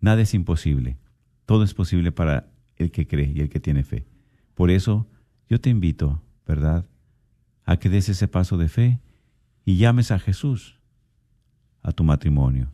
[0.00, 0.98] Nada es imposible.
[1.46, 4.06] Todo es posible para el que cree y el que tiene fe.
[4.54, 5.08] Por eso
[5.48, 6.84] yo te invito, ¿verdad?,
[7.64, 9.00] a que des ese paso de fe
[9.64, 10.78] y llames a Jesús
[11.80, 12.70] a tu matrimonio.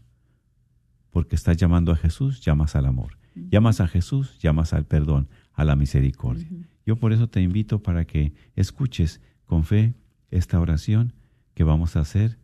[1.11, 3.17] Porque estás llamando a Jesús, llamas al amor.
[3.37, 5.29] Llamas a Jesús, llamas al perdón,
[5.61, 6.49] a la misericordia.
[6.87, 9.93] Yo por eso te invito para que escuches con fe
[10.31, 11.13] esta oración
[11.53, 12.39] que vamos a hacer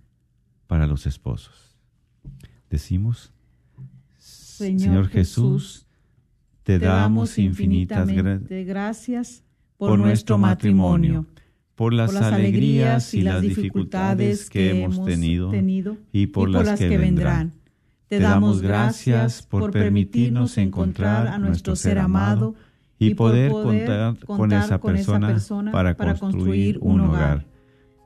[0.67, 1.79] para los esposos.
[2.69, 3.33] Decimos,
[4.19, 5.87] Señor, Jesús,
[6.63, 9.43] te damos infinitas gracias
[9.79, 11.25] por, nuestro matrimonio,
[11.75, 15.51] por las, alegrías y las dificultades que hemos tenido,
[16.13, 17.55] y por, las, que, vendrán.
[18.09, 22.55] Te damos gracias por permitirnos encontrar a nuestro ser amado
[22.99, 25.39] y poder contar con esa persona
[25.73, 27.47] para construir un hogar.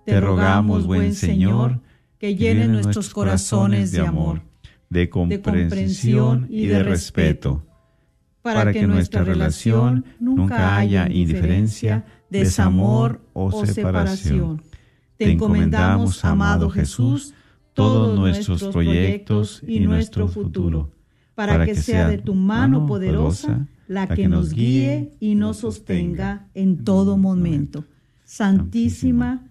[0.04, 1.80] Te rogamos, buen Señor,
[2.18, 4.42] que llene nuestros corazones de amor,
[4.88, 7.64] de comprensión y de respeto,
[8.42, 14.62] para que nuestra relación nunca haya indiferencia, desamor o separación.
[15.16, 17.34] Te encomendamos, amado Jesús,
[17.74, 20.90] todos nuestros proyectos y nuestro futuro,
[21.34, 26.84] para que sea de tu mano poderosa la que nos guíe y nos sostenga en
[26.84, 27.84] todo momento.
[28.24, 29.48] Santísima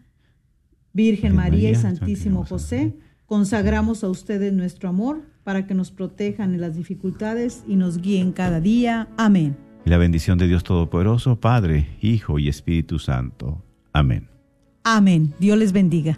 [0.94, 6.62] Virgen María y Santísimo José, consagramos a ustedes nuestro amor para que nos protejan en
[6.62, 9.10] las dificultades y nos guíen cada día.
[9.18, 9.58] Amén.
[9.86, 13.62] Y la bendición de Dios Todopoderoso, Padre, Hijo y Espíritu Santo.
[13.92, 14.30] Amén.
[14.86, 15.34] Amén.
[15.40, 16.18] Dios les bendiga.